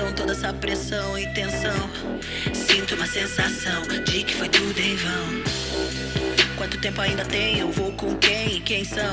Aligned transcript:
intenção, 0.00 0.12
toda 0.14 0.32
essa 0.32 0.52
pressão 0.52 1.18
e 1.18 1.26
tensão. 1.34 1.90
Sinto 2.54 2.94
uma 2.94 3.06
sensação 3.06 3.82
de 4.04 4.24
que 4.24 4.34
foi 4.34 4.48
tudo 4.48 4.78
em 4.78 4.96
vão. 4.96 5.42
Quanto 6.56 6.80
tempo 6.80 7.00
ainda? 7.00 7.24
Vou 7.72 7.92
com 7.92 8.16
quem 8.16 8.56
e 8.56 8.60
quem 8.60 8.84
são? 8.84 9.12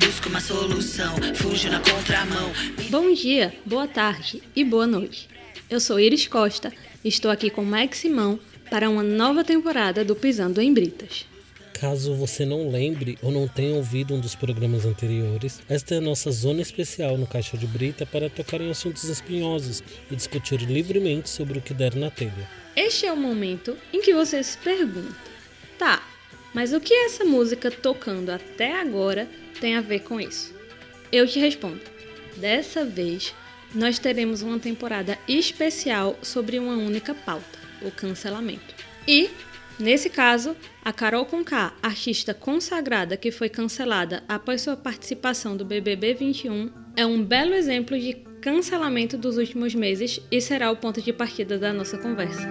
Busco 0.00 0.28
uma 0.28 0.40
solução, 0.40 1.14
fujo 1.34 1.70
na 1.70 1.80
contramão. 1.80 2.52
Bom 2.90 3.12
dia, 3.12 3.54
boa 3.64 3.86
tarde 3.86 4.42
e 4.54 4.64
boa 4.64 4.86
noite. 4.86 5.28
Eu 5.70 5.80
sou 5.80 5.98
Iris 5.98 6.26
Costa 6.26 6.72
estou 7.04 7.30
aqui 7.30 7.50
com 7.50 7.64
Max 7.64 7.98
Simão 7.98 8.38
para 8.70 8.88
uma 8.88 9.02
nova 9.02 9.44
temporada 9.44 10.04
do 10.04 10.16
Pisando 10.16 10.60
em 10.60 10.72
Britas. 10.72 11.26
Caso 11.74 12.14
você 12.14 12.46
não 12.46 12.70
lembre 12.70 13.18
ou 13.20 13.32
não 13.32 13.48
tenha 13.48 13.74
ouvido 13.74 14.14
um 14.14 14.20
dos 14.20 14.36
programas 14.36 14.86
anteriores, 14.86 15.60
esta 15.68 15.96
é 15.96 15.98
a 15.98 16.00
nossa 16.00 16.30
zona 16.30 16.62
especial 16.62 17.18
no 17.18 17.26
Caixa 17.26 17.58
de 17.58 17.66
Brita 17.66 18.06
para 18.06 18.30
tocar 18.30 18.60
em 18.60 18.70
assuntos 18.70 19.04
espinhosos 19.04 19.82
e 20.08 20.14
discutir 20.14 20.60
livremente 20.60 21.28
sobre 21.28 21.58
o 21.58 21.60
que 21.60 21.74
der 21.74 21.96
na 21.96 22.10
telha. 22.10 22.48
Este 22.76 23.06
é 23.06 23.12
o 23.12 23.16
momento 23.16 23.76
em 23.92 24.00
que 24.00 24.14
você 24.14 24.40
se 24.42 24.56
pergunta: 24.58 25.14
tá, 25.76 26.00
mas 26.54 26.72
o 26.72 26.80
que 26.80 26.94
essa 26.94 27.24
música 27.24 27.70
tocando 27.72 28.30
até 28.30 28.80
agora 28.80 29.28
tem 29.60 29.74
a 29.76 29.80
ver 29.80 30.00
com 30.00 30.20
isso? 30.20 30.54
Eu 31.10 31.26
te 31.26 31.40
respondo: 31.40 31.80
dessa 32.36 32.84
vez 32.84 33.34
nós 33.74 33.98
teremos 33.98 34.42
uma 34.42 34.60
temporada 34.60 35.18
especial 35.26 36.16
sobre 36.22 36.56
uma 36.56 36.76
única 36.76 37.14
pauta, 37.14 37.58
o 37.82 37.90
cancelamento. 37.90 38.74
E 39.06 39.28
Nesse 39.78 40.08
caso, 40.08 40.56
a 40.84 40.92
Carol 40.92 41.26
Conká, 41.26 41.74
artista 41.82 42.32
consagrada 42.32 43.16
que 43.16 43.32
foi 43.32 43.48
cancelada 43.48 44.22
após 44.28 44.60
sua 44.60 44.76
participação 44.76 45.56
do 45.56 45.64
BBB 45.64 46.14
21, 46.14 46.70
é 46.96 47.04
um 47.04 47.24
belo 47.24 47.52
exemplo 47.52 47.98
de 47.98 48.14
cancelamento 48.40 49.18
dos 49.18 49.36
últimos 49.36 49.74
meses 49.74 50.20
e 50.30 50.40
será 50.40 50.70
o 50.70 50.76
ponto 50.76 51.02
de 51.02 51.12
partida 51.12 51.58
da 51.58 51.72
nossa 51.72 51.98
conversa. 51.98 52.46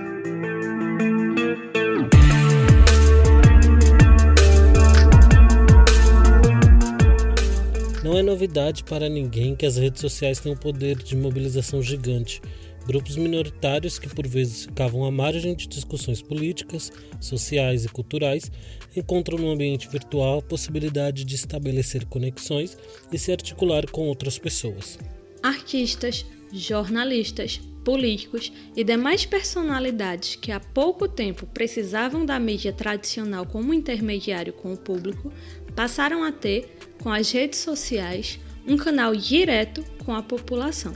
Não 8.04 8.18
é 8.18 8.22
novidade 8.22 8.84
para 8.84 9.08
ninguém 9.08 9.56
que 9.56 9.66
as 9.66 9.78
redes 9.78 10.02
sociais 10.02 10.42
têm 10.42 10.52
um 10.52 10.58
poder 10.58 10.98
de 10.98 11.16
mobilização 11.16 11.82
gigante 11.82 12.42
grupos 12.86 13.18
minoritários 13.18 13.98
que 13.98 14.10
por 14.10 14.28
vezes 14.28 14.66
ficavam 14.66 15.06
à 15.06 15.12
margem 15.12 15.56
de 15.56 15.68
discussões 15.68 16.22
políticas, 16.22 16.92
sociais 17.20 17.86
e 17.86 17.90
culturais, 17.90 18.52
encontram 18.96 19.38
no 19.38 19.52
ambiente 19.52 19.88
virtual 19.88 20.40
a 20.40 20.42
possibilidade 20.42 21.24
de 21.24 21.36
estabelecer 21.36 22.06
conexões 22.06 22.78
e 23.12 23.18
se 23.18 23.32
articular 23.32 23.90
com 23.90 24.08
outras 24.08 24.38
pessoas. 24.38 25.00
Artistas, 25.42 26.26
jornalistas, 26.52 27.60
políticos 27.84 28.52
e 28.76 28.84
demais 28.84 29.26
personalidades 29.26 30.36
que 30.36 30.52
há 30.52 30.60
pouco 30.60 31.08
tempo 31.08 31.46
precisavam 31.48 32.26
da 32.26 32.40
mídia 32.40 32.72
tradicional 32.72 33.46
como 33.46 33.74
intermediário 33.74 34.54
com 34.54 34.74
o 34.74 34.78
público 34.78 35.32
passaram 35.76 36.24
a 36.24 36.32
ter, 36.32 36.78
com 37.02 37.10
as 37.12 37.32
redes 37.32 37.60
sociais, 37.60 38.40
um 38.68 38.78
canal 38.78 39.16
direto 39.16 39.84
com 40.06 40.14
a 40.14 40.22
população. 40.22 40.94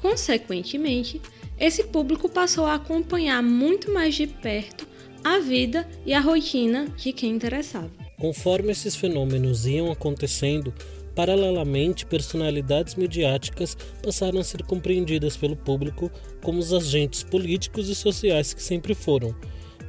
Consequentemente, 0.00 1.20
esse 1.58 1.84
público 1.84 2.28
passou 2.28 2.66
a 2.66 2.74
acompanhar 2.74 3.42
muito 3.42 3.92
mais 3.92 4.14
de 4.14 4.26
perto 4.26 4.86
a 5.24 5.40
vida 5.40 5.88
e 6.04 6.14
a 6.14 6.20
rotina 6.20 6.86
de 6.96 7.12
quem 7.12 7.32
interessava. 7.32 7.90
Conforme 8.18 8.70
esses 8.70 8.94
fenômenos 8.94 9.66
iam 9.66 9.90
acontecendo, 9.90 10.72
paralelamente 11.16 12.06
personalidades 12.06 12.94
midiáticas 12.94 13.76
passaram 14.02 14.38
a 14.38 14.44
ser 14.44 14.62
compreendidas 14.62 15.36
pelo 15.36 15.56
público 15.56 16.12
como 16.42 16.60
os 16.60 16.72
agentes 16.72 17.22
políticos 17.22 17.88
e 17.88 17.94
sociais 17.94 18.54
que 18.54 18.62
sempre 18.62 18.94
foram, 18.94 19.34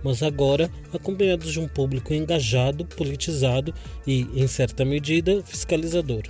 mas 0.03 0.23
agora 0.23 0.71
acompanhados 0.93 1.51
de 1.51 1.59
um 1.59 1.67
público 1.67 2.13
engajado, 2.13 2.85
politizado 2.85 3.73
e, 4.07 4.21
em 4.33 4.47
certa 4.47 4.83
medida, 4.83 5.43
fiscalizador. 5.43 6.23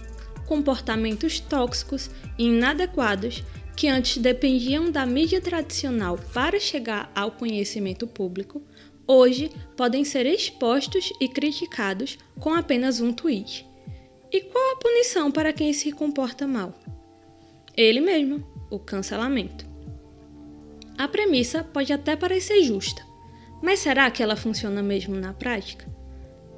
Comportamentos 0.45 1.39
tóxicos 1.39 2.09
e 2.37 2.45
inadequados 2.45 3.43
que 3.77 3.87
antes 3.87 4.17
dependiam 4.17 4.89
da 4.89 5.05
mídia 5.05 5.39
tradicional 5.39 6.17
para 6.33 6.59
chegar 6.59 7.11
ao 7.13 7.29
conhecimento 7.29 8.07
público, 8.07 8.63
hoje 9.05 9.51
podem 9.77 10.03
ser 10.03 10.25
expostos 10.25 11.13
e 11.21 11.29
criticados 11.29 12.17
com 12.39 12.55
apenas 12.55 12.99
um 12.99 13.13
tweet. 13.13 13.69
E 14.31 14.41
qual 14.41 14.73
a 14.73 14.79
punição 14.79 15.31
para 15.31 15.53
quem 15.53 15.71
se 15.73 15.91
comporta 15.91 16.47
mal? 16.47 16.73
Ele 17.75 18.01
mesmo, 18.01 18.43
o 18.71 18.79
cancelamento. 18.79 19.67
A 20.97 21.07
premissa 21.07 21.63
pode 21.63 21.93
até 21.93 22.15
parecer 22.15 22.63
justa, 22.63 23.05
mas 23.61 23.77
será 23.77 24.09
que 24.09 24.23
ela 24.23 24.35
funciona 24.35 24.81
mesmo 24.81 25.15
na 25.15 25.33
prática? 25.33 25.87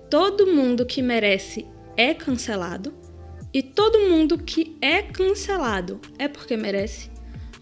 Todo 0.09 0.47
mundo 0.47 0.85
que 0.85 1.01
merece 1.01 1.67
é 1.97 2.13
cancelado? 2.13 2.93
E 3.51 3.63
todo 3.63 4.07
mundo 4.07 4.37
que 4.37 4.77
é 4.79 5.01
cancelado 5.01 5.99
é 6.19 6.27
porque 6.27 6.55
merece? 6.55 7.08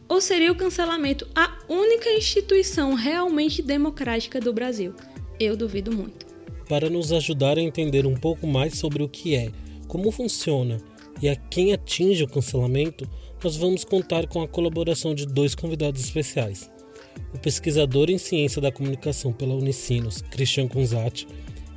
Ou 0.09 0.22
seria 0.22 0.51
o 0.51 0.56
cancelamento 0.56 1.28
a 1.35 1.57
única 1.68 2.09
instituição 2.12 2.94
realmente 2.94 3.62
democrática 3.62 4.40
do 4.40 4.53
Brasil? 4.53 4.94
Eu 5.40 5.57
duvido 5.57 5.95
muito. 5.95 6.25
Para 6.69 6.90
nos 6.90 7.12
ajudar 7.12 7.57
a 7.57 7.62
entender 7.62 8.06
um 8.06 8.16
pouco 8.16 8.47
mais 8.47 8.78
sobre 8.78 9.03
o 9.03 9.09
que 9.09 9.35
é, 9.35 9.51
como 9.88 10.12
funciona 10.12 10.78
e 11.22 11.28
a 11.28 11.35
quem 11.35 11.73
atinge 11.73 12.23
o 12.23 12.28
cancelamento, 12.28 13.07
nós 13.44 13.56
vamos 13.57 13.84
contar 13.84 14.28
com 14.28 14.41
a 14.41 14.47
colaboração 14.47 15.13
de 15.13 15.25
dois 15.25 15.53
convidados 15.53 16.01
especiais. 16.01 16.69
O 17.34 17.40
pesquisador 17.40 18.09
em 18.09 18.17
ciência 18.17 18.62
da 18.62 18.72
comunicação 18.72 19.34
pela 19.34 19.56
Unicinos, 19.56 20.22
Christian 20.22 20.67
Kunzati, 20.67 21.28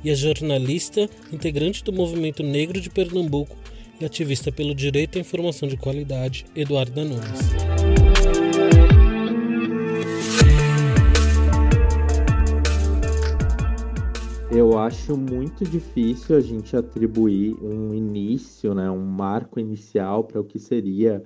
e 0.03 0.09
a 0.09 0.15
jornalista 0.15 1.07
integrante 1.31 1.83
do 1.83 1.93
Movimento 1.93 2.43
Negro 2.43 2.79
de 2.79 2.89
Pernambuco, 2.89 3.55
e 3.99 4.05
ativista 4.05 4.51
pelo 4.51 4.73
direito 4.73 5.17
à 5.17 5.21
informação 5.21 5.67
de 5.67 5.77
qualidade, 5.77 6.45
Eduarda 6.55 7.03
Nunes. 7.03 7.80
Eu 14.53 14.77
acho 14.77 15.15
muito 15.15 15.63
difícil 15.63 16.35
a 16.35 16.41
gente 16.41 16.75
atribuir 16.75 17.55
um 17.63 17.93
início, 17.93 18.75
né, 18.75 18.91
um 18.91 18.99
marco 18.99 19.61
inicial 19.61 20.25
para 20.25 20.41
o 20.41 20.43
que 20.43 20.59
seria 20.59 21.23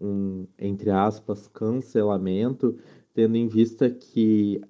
um, 0.00 0.48
entre 0.58 0.90
aspas, 0.90 1.46
cancelamento, 1.46 2.76
tendo 3.14 3.36
em 3.36 3.46
vista 3.46 3.88
que 3.88 4.60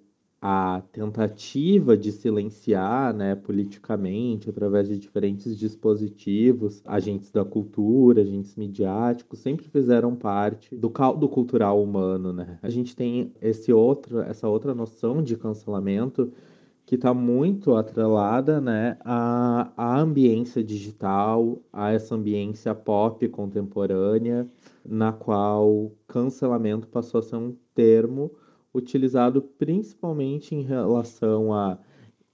a 0.42 0.82
tentativa 0.92 1.96
de 1.96 2.12
silenciar, 2.12 3.14
né, 3.14 3.34
politicamente, 3.34 4.50
através 4.50 4.88
de 4.88 4.98
diferentes 4.98 5.56
dispositivos, 5.56 6.82
agentes 6.84 7.30
da 7.30 7.46
cultura, 7.46 8.20
agentes 8.20 8.54
midiáticos, 8.56 9.38
sempre 9.38 9.66
fizeram 9.68 10.14
parte 10.14 10.76
do 10.76 10.90
caldo 10.90 11.26
cultural 11.30 11.82
humano, 11.82 12.30
né? 12.30 12.58
A 12.62 12.68
gente 12.68 12.94
tem 12.94 13.32
esse 13.40 13.72
outro, 13.72 14.20
essa 14.20 14.46
outra 14.46 14.74
noção 14.74 15.22
de 15.22 15.34
cancelamento 15.34 16.30
que 16.86 16.94
está 16.94 17.12
muito 17.12 17.74
atrelada 17.74 18.60
né, 18.60 18.96
à, 19.04 19.72
à 19.76 20.00
ambiência 20.00 20.62
digital, 20.62 21.60
a 21.72 21.90
essa 21.90 22.14
ambiência 22.14 22.72
pop 22.76 23.28
contemporânea, 23.28 24.48
na 24.84 25.12
qual 25.12 25.90
cancelamento 26.06 26.86
passou 26.86 27.18
a 27.18 27.22
ser 27.22 27.36
um 27.36 27.56
termo 27.74 28.30
utilizado 28.72 29.42
principalmente 29.42 30.54
em 30.54 30.62
relação 30.62 31.52
a 31.52 31.76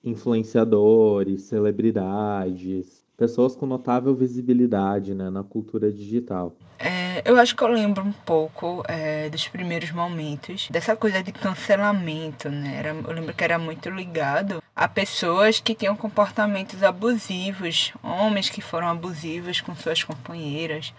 influenciadores, 0.05 1.43
celebridades, 1.43 3.02
pessoas 3.17 3.55
com 3.55 3.67
notável 3.67 4.15
visibilidade 4.15 5.15
né, 5.15 5.31
na 5.31 5.43
cultura 5.43 5.93
digital. 5.93 6.57
É, 6.79 7.23
eu 7.25 7.39
acho 7.39 7.55
que 7.55 7.63
eu 7.63 7.69
lembro 7.69 8.03
um 8.03 8.13
pouco 8.13 8.83
é, 8.89 9.29
dos 9.29 9.47
primeiros 9.47 9.93
momentos 9.93 10.69
dessa 10.71 10.97
coisa 10.97 11.23
de 11.23 11.31
cancelamento, 11.31 12.49
né? 12.49 12.77
Era, 12.77 12.89
eu 12.89 13.13
lembro 13.13 13.33
que 13.33 13.45
era 13.45 13.59
muito 13.59 13.89
ligado 13.89 14.61
a 14.75 14.89
pessoas 14.89 15.61
que 15.61 15.75
tinham 15.75 15.95
comportamentos 15.95 16.83
abusivos, 16.83 17.93
homens 18.03 18.51
que 18.51 18.61
foram 18.61 18.89
abusivos 18.89 19.61
com 19.61 19.77
suas 19.77 20.03
companheiras, 20.03 20.93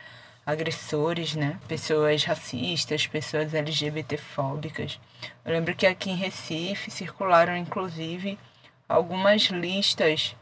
agressores, 0.45 1.35
né? 1.35 1.59
Pessoas 1.67 2.23
racistas, 2.23 3.05
pessoas 3.05 3.53
LGBTfóbicas. 3.53 4.99
Eu 5.43 5.51
lembro 5.51 5.75
que 5.75 5.85
aqui 5.85 6.11
em 6.11 6.15
Recife 6.15 6.91
circularam 6.91 7.57
inclusive 7.57 8.37
algumas 8.87 9.43
listas 9.43 10.35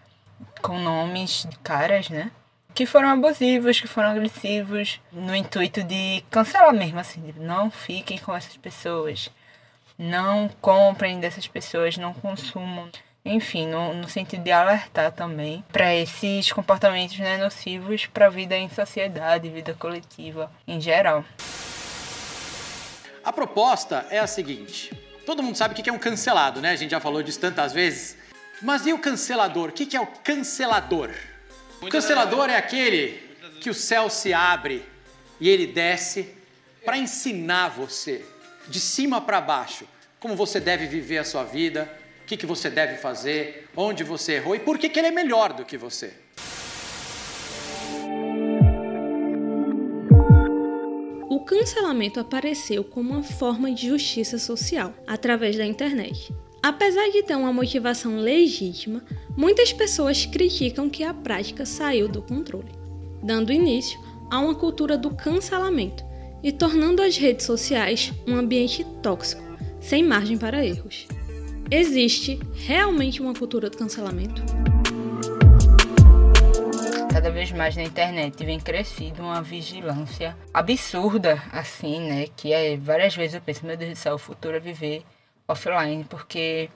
com 0.61 0.79
nomes 0.79 1.47
de 1.49 1.57
caras, 1.59 2.09
né? 2.09 2.31
Que 2.73 2.85
foram 2.85 3.09
abusivos, 3.09 3.79
que 3.79 3.87
foram 3.87 4.09
agressivos, 4.09 4.99
no 5.11 5.35
intuito 5.35 5.83
de 5.83 6.23
cancelar 6.29 6.73
mesmo, 6.73 6.99
assim, 6.99 7.33
não 7.37 7.69
fiquem 7.69 8.17
com 8.17 8.35
essas 8.35 8.55
pessoas, 8.55 9.29
não 9.97 10.49
comprem 10.61 11.19
dessas 11.19 11.47
pessoas, 11.47 11.97
não 11.97 12.13
consumam 12.13 12.89
enfim, 13.23 13.67
no, 13.67 13.93
no 13.93 14.09
sentido 14.09 14.43
de 14.43 14.51
alertar 14.51 15.11
também 15.11 15.63
para 15.71 15.93
esses 15.95 16.51
comportamentos 16.51 17.19
né, 17.19 17.37
nocivos 17.37 18.07
para 18.07 18.25
a 18.25 18.29
vida 18.29 18.57
em 18.57 18.67
sociedade, 18.67 19.47
vida 19.49 19.75
coletiva 19.75 20.51
em 20.67 20.81
geral. 20.81 21.23
A 23.23 23.31
proposta 23.31 24.07
é 24.09 24.17
a 24.17 24.25
seguinte: 24.25 24.91
todo 25.25 25.43
mundo 25.43 25.55
sabe 25.55 25.73
o 25.73 25.83
que 25.83 25.89
é 25.89 25.93
um 25.93 25.99
cancelado, 25.99 26.61
né? 26.61 26.71
A 26.71 26.75
gente 26.75 26.91
já 26.91 26.99
falou 26.99 27.21
disso 27.21 27.39
tantas 27.39 27.71
vezes. 27.71 28.17
Mas 28.61 28.85
e 28.85 28.93
o 28.93 28.99
cancelador? 28.99 29.69
O 29.69 29.71
que 29.71 29.97
é 29.97 29.99
o 29.99 30.05
cancelador? 30.05 31.09
O 31.81 31.87
cancelador 31.87 32.49
é 32.49 32.57
aquele 32.57 33.19
que 33.59 33.69
o 33.69 33.73
céu 33.73 34.09
se 34.09 34.33
abre 34.33 34.85
e 35.39 35.49
ele 35.49 35.65
desce 35.65 36.29
para 36.85 36.97
ensinar 36.97 37.69
você, 37.69 38.23
de 38.67 38.79
cima 38.79 39.19
para 39.19 39.41
baixo, 39.41 39.87
como 40.19 40.35
você 40.35 40.59
deve 40.59 40.85
viver 40.85 41.17
a 41.17 41.23
sua 41.23 41.43
vida, 41.43 41.91
o 42.23 42.25
que, 42.25 42.37
que 42.37 42.45
você 42.45 42.69
deve 42.69 42.97
fazer, 42.97 43.67
onde 43.75 44.03
você 44.03 44.33
errou 44.33 44.55
e 44.55 44.59
por 44.59 44.77
que, 44.77 44.89
que 44.89 44.99
ele 44.99 45.07
é 45.07 45.11
melhor 45.11 45.53
do 45.53 45.65
que 45.65 45.77
você. 45.77 46.13
O 51.29 51.39
cancelamento 51.43 52.19
apareceu 52.19 52.83
como 52.83 53.13
uma 53.13 53.23
forma 53.23 53.71
de 53.71 53.87
justiça 53.87 54.37
social 54.37 54.93
através 55.07 55.57
da 55.57 55.65
internet. 55.65 56.31
Apesar 56.63 57.09
de 57.09 57.23
ter 57.23 57.35
uma 57.35 57.51
motivação 57.51 58.17
legítima, 58.17 59.03
muitas 59.35 59.73
pessoas 59.73 60.27
criticam 60.27 60.89
que 60.89 61.03
a 61.03 61.11
prática 61.11 61.65
saiu 61.65 62.07
do 62.07 62.21
controle, 62.21 62.71
dando 63.23 63.51
início 63.51 63.99
a 64.29 64.39
uma 64.39 64.53
cultura 64.53 64.95
do 64.95 65.09
cancelamento 65.09 66.03
e 66.43 66.51
tornando 66.51 67.01
as 67.01 67.17
redes 67.17 67.47
sociais 67.47 68.13
um 68.27 68.35
ambiente 68.35 68.85
tóxico, 69.01 69.41
sem 69.79 70.03
margem 70.03 70.37
para 70.37 70.63
erros. 70.63 71.07
Existe 71.69 72.39
realmente 72.53 73.21
uma 73.21 73.33
cultura 73.33 73.69
do 73.69 73.77
cancelamento? 73.77 74.43
cada 77.11 77.29
vez 77.29 77.51
mais 77.51 77.75
na 77.75 77.83
internet 77.83 78.43
vem 78.43 78.59
crescido 78.59 79.21
uma 79.21 79.43
vigilância 79.43 80.35
absurda, 80.51 81.39
assim, 81.51 81.99
né? 81.99 82.25
Que 82.35 82.51
é 82.51 82.75
várias 82.75 83.15
vezes 83.15 83.35
eu 83.35 83.41
penso, 83.41 83.63
meu 83.63 83.77
Deus 83.77 83.91
do 83.91 83.95
céu, 83.95 84.15
o 84.15 84.17
futuro 84.17 84.55
é 84.55 84.59
viver 84.59 85.03
offline, 85.51 86.03
porque 86.05 86.69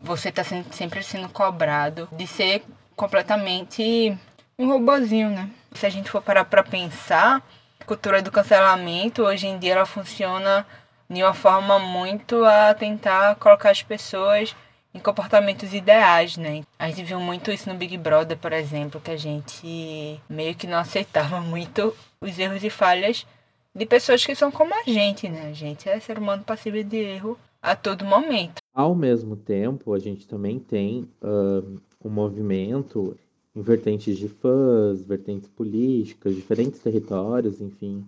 você 0.00 0.28
está 0.28 0.44
sempre 0.44 1.02
sendo 1.02 1.28
cobrado 1.28 2.08
de 2.12 2.26
ser 2.26 2.62
completamente 2.94 4.16
um 4.58 4.68
robozinho, 4.68 5.30
né? 5.30 5.50
Se 5.72 5.86
a 5.86 5.90
gente 5.90 6.10
for 6.10 6.22
parar 6.22 6.44
para 6.44 6.62
pensar, 6.62 7.42
a 7.80 7.84
cultura 7.84 8.22
do 8.22 8.30
cancelamento 8.30 9.22
hoje 9.22 9.46
em 9.46 9.58
dia 9.58 9.74
ela 9.74 9.86
funciona 9.86 10.66
de 11.08 11.22
uma 11.22 11.34
forma 11.34 11.78
muito 11.78 12.44
a 12.44 12.74
tentar 12.74 13.36
colocar 13.36 13.70
as 13.70 13.82
pessoas 13.82 14.54
em 14.92 14.98
comportamentos 14.98 15.72
ideais, 15.72 16.36
né? 16.36 16.62
A 16.78 16.88
gente 16.88 17.04
viu 17.04 17.20
muito 17.20 17.50
isso 17.50 17.68
no 17.68 17.76
Big 17.76 17.96
Brother, 17.96 18.36
por 18.36 18.52
exemplo, 18.52 19.00
que 19.00 19.10
a 19.10 19.16
gente 19.16 20.20
meio 20.28 20.54
que 20.54 20.66
não 20.66 20.78
aceitava 20.78 21.40
muito 21.42 21.96
os 22.20 22.38
erros 22.38 22.64
e 22.64 22.70
falhas 22.70 23.26
de 23.74 23.86
pessoas 23.86 24.24
que 24.24 24.34
são 24.34 24.50
como 24.50 24.74
a 24.74 24.82
gente, 24.90 25.28
né? 25.28 25.48
A 25.50 25.52
gente 25.52 25.88
é 25.88 26.00
ser 26.00 26.18
humano 26.18 26.42
passível 26.42 26.82
de 26.82 26.96
erro 26.96 27.38
a 27.60 27.74
todo 27.74 28.04
momento. 28.04 28.62
Ao 28.72 28.94
mesmo 28.94 29.36
tempo, 29.36 29.92
a 29.92 29.98
gente 29.98 30.26
também 30.26 30.58
tem 30.58 31.08
uh, 31.22 31.78
um 32.04 32.10
movimento 32.10 33.16
em 33.54 33.60
vertentes 33.62 34.16
de 34.16 34.28
fãs, 34.28 35.02
vertentes 35.02 35.48
políticas, 35.48 36.34
diferentes 36.34 36.80
territórios, 36.80 37.60
enfim, 37.60 38.04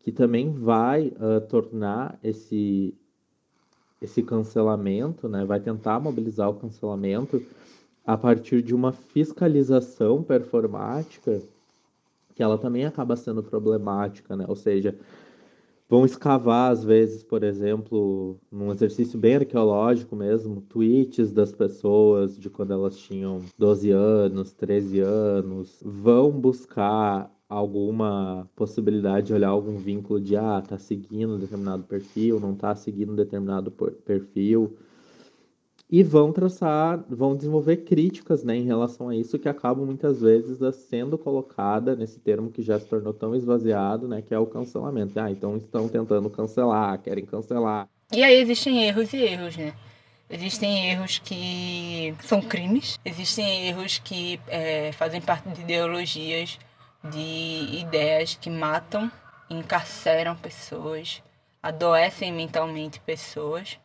que 0.00 0.12
também 0.12 0.52
vai 0.52 1.08
uh, 1.08 1.40
tornar 1.48 2.18
esse, 2.22 2.94
esse 4.00 4.22
cancelamento, 4.22 5.28
né, 5.28 5.44
vai 5.44 5.60
tentar 5.60 5.98
mobilizar 5.98 6.48
o 6.48 6.54
cancelamento 6.54 7.42
a 8.04 8.16
partir 8.16 8.62
de 8.62 8.74
uma 8.74 8.92
fiscalização 8.92 10.22
performática 10.22 11.40
que 12.34 12.42
ela 12.42 12.58
também 12.58 12.84
acaba 12.84 13.14
sendo 13.16 13.42
problemática, 13.42 14.34
né? 14.34 14.44
Ou 14.48 14.56
seja, 14.56 14.98
vão 15.92 16.06
escavar 16.06 16.72
às 16.72 16.82
vezes, 16.82 17.22
por 17.22 17.42
exemplo, 17.42 18.40
num 18.50 18.72
exercício 18.72 19.18
bem 19.18 19.34
arqueológico 19.34 20.16
mesmo, 20.16 20.62
tweets 20.62 21.30
das 21.30 21.52
pessoas 21.52 22.38
de 22.38 22.48
quando 22.48 22.72
elas 22.72 22.96
tinham 22.96 23.42
12 23.58 23.90
anos, 23.90 24.54
13 24.54 25.00
anos, 25.00 25.82
vão 25.84 26.30
buscar 26.30 27.30
alguma 27.46 28.48
possibilidade 28.56 29.26
de 29.26 29.34
olhar 29.34 29.50
algum 29.50 29.76
vínculo 29.76 30.18
de 30.18 30.34
ah, 30.34 30.62
tá 30.66 30.78
seguindo 30.78 31.36
determinado 31.36 31.82
perfil, 31.82 32.40
não 32.40 32.54
tá 32.54 32.74
seguindo 32.74 33.14
determinado 33.14 33.70
perfil. 33.70 34.74
E 35.92 36.02
vão 36.02 36.32
traçar, 36.32 37.04
vão 37.06 37.36
desenvolver 37.36 37.84
críticas 37.84 38.42
né, 38.42 38.56
em 38.56 38.64
relação 38.64 39.10
a 39.10 39.14
isso 39.14 39.38
que 39.38 39.46
acabam 39.46 39.84
muitas 39.84 40.22
vezes 40.22 40.58
sendo 40.88 41.18
colocada 41.18 41.94
nesse 41.94 42.18
termo 42.18 42.50
que 42.50 42.62
já 42.62 42.80
se 42.80 42.86
tornou 42.86 43.12
tão 43.12 43.36
esvaziado, 43.36 44.08
né, 44.08 44.22
que 44.22 44.32
é 44.32 44.38
o 44.38 44.46
cancelamento. 44.46 45.20
Ah, 45.20 45.30
então 45.30 45.58
estão 45.58 45.90
tentando 45.90 46.30
cancelar, 46.30 46.98
querem 46.98 47.26
cancelar. 47.26 47.86
E 48.10 48.24
aí 48.24 48.40
existem 48.40 48.82
erros 48.84 49.12
e 49.12 49.18
erros, 49.18 49.54
né? 49.58 49.74
Existem 50.30 50.90
erros 50.90 51.18
que 51.18 52.14
são 52.22 52.40
crimes, 52.40 52.98
existem 53.04 53.68
erros 53.68 53.98
que 53.98 54.40
é, 54.48 54.92
fazem 54.92 55.20
parte 55.20 55.46
de 55.50 55.60
ideologias 55.60 56.58
de 57.04 57.80
ideias 57.80 58.34
que 58.34 58.48
matam, 58.48 59.12
encarceram 59.50 60.36
pessoas, 60.36 61.22
adoecem 61.62 62.32
mentalmente 62.32 62.98
pessoas. 63.00 63.78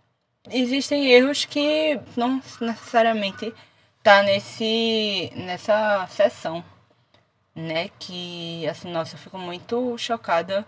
Existem 0.52 1.08
erros 1.12 1.46
que 1.46 2.00
não 2.16 2.42
necessariamente 2.62 3.54
tá 4.04 4.24
nesse 4.24 5.32
nessa 5.36 6.08
sessão, 6.08 6.64
né? 7.56 7.90
Que 8.00 8.68
assim, 8.68 8.92
nossa, 8.92 9.16
eu 9.16 9.20
fico 9.20 9.38
muito 9.38 9.98
chocada 9.98 10.66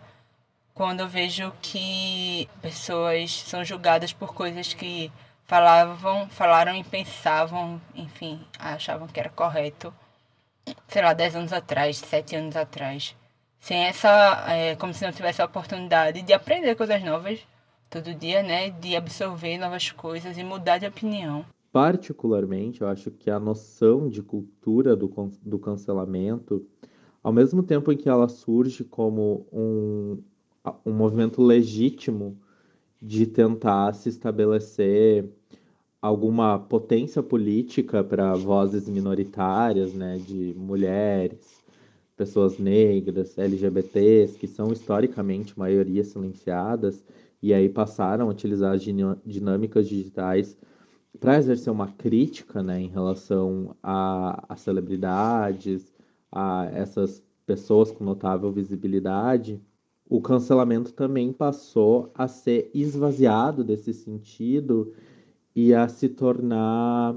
quando 0.74 1.02
eu 1.02 1.08
vejo 1.08 1.54
que 1.62 2.50
pessoas 2.62 3.32
são 3.32 3.64
julgadas 3.66 4.14
por 4.14 4.34
coisas 4.34 4.74
que 4.74 5.12
falavam, 5.46 6.30
falaram 6.30 6.76
e 6.76 6.84
pensavam, 6.84 7.82
enfim, 7.96 8.46
achavam 8.60 9.08
que 9.08 9.20
era 9.20 9.30
correto 9.30 9.94
sei 10.88 11.02
lá, 11.02 11.14
10 11.14 11.36
anos 11.36 11.54
atrás, 11.54 11.98
7 11.98 12.36
anos 12.36 12.56
atrás. 12.56 13.16
Sem 13.60 13.86
essa, 13.86 14.46
é, 14.48 14.76
como 14.76 14.94
se 14.94 15.04
não 15.06 15.12
tivesse 15.12 15.42
a 15.42 15.46
oportunidade 15.46 16.22
de 16.22 16.34
aprender 16.34 16.76
coisas 16.76 17.02
novas 17.04 17.40
todo 17.90 18.14
dia, 18.14 18.44
né? 18.44 18.70
De 18.70 18.96
absorver 18.96 19.58
novas 19.58 19.92
coisas 19.92 20.38
e 20.38 20.44
mudar 20.44 20.78
de 20.78 20.86
opinião. 20.86 21.46
Particularmente, 21.72 22.82
eu 22.82 22.88
acho 22.88 23.12
que 23.12 23.30
a 23.30 23.40
noção 23.40 24.10
de 24.10 24.22
cultura 24.22 24.96
do, 24.96 25.12
do 25.44 25.60
cancelamento, 25.60 26.66
ao 27.24 27.32
mesmo 27.32 27.62
tempo 27.62 27.92
em 27.92 27.98
que 27.98 28.10
ela 28.10 28.28
surge 28.28 28.84
como 28.84 29.46
um, 29.52 30.18
um 30.86 30.92
movimento 30.92 31.42
legítimo 31.42 32.38
de 33.02 33.26
tentar 33.26 33.94
se 33.94 34.10
estabelecer 34.10 35.30
alguma 36.02 36.58
potência 36.58 37.22
política 37.22 38.04
para 38.04 38.34
vozes 38.34 38.88
minoritárias, 38.88 39.94
né, 39.94 40.18
de 40.18 40.54
mulheres, 40.58 41.60
pessoas 42.16 42.58
negras, 42.58 43.38
LGBTs, 43.38 44.38
que 44.38 44.48
são 44.48 44.72
historicamente 44.72 45.58
maioria 45.58 46.04
silenciadas, 46.04 47.04
e 47.42 47.54
aí 47.54 47.70
passaram 47.70 48.28
a 48.28 48.32
utilizar 48.32 48.74
as 48.74 48.82
dinâmicas 48.82 49.88
digitais 49.88 50.58
para 51.20 51.38
exercer 51.38 51.72
uma 51.72 51.88
crítica 51.88 52.62
né, 52.62 52.82
em 52.82 52.88
relação 52.88 53.76
a, 53.82 54.46
a 54.48 54.56
celebridades, 54.56 55.94
a 56.32 56.70
essas 56.74 57.24
pessoas 57.46 57.92
com 57.92 58.04
notável 58.04 58.52
visibilidade, 58.52 59.60
o 60.08 60.22
cancelamento 60.22 60.94
também 60.94 61.32
passou 61.32 62.12
a 62.16 62.28
ser 62.28 62.70
esvaziado 62.74 63.64
desse 63.64 63.94
sentido 63.94 64.94
e 65.56 65.74
a 65.74 65.88
se 65.88 66.10
tornar 66.10 67.16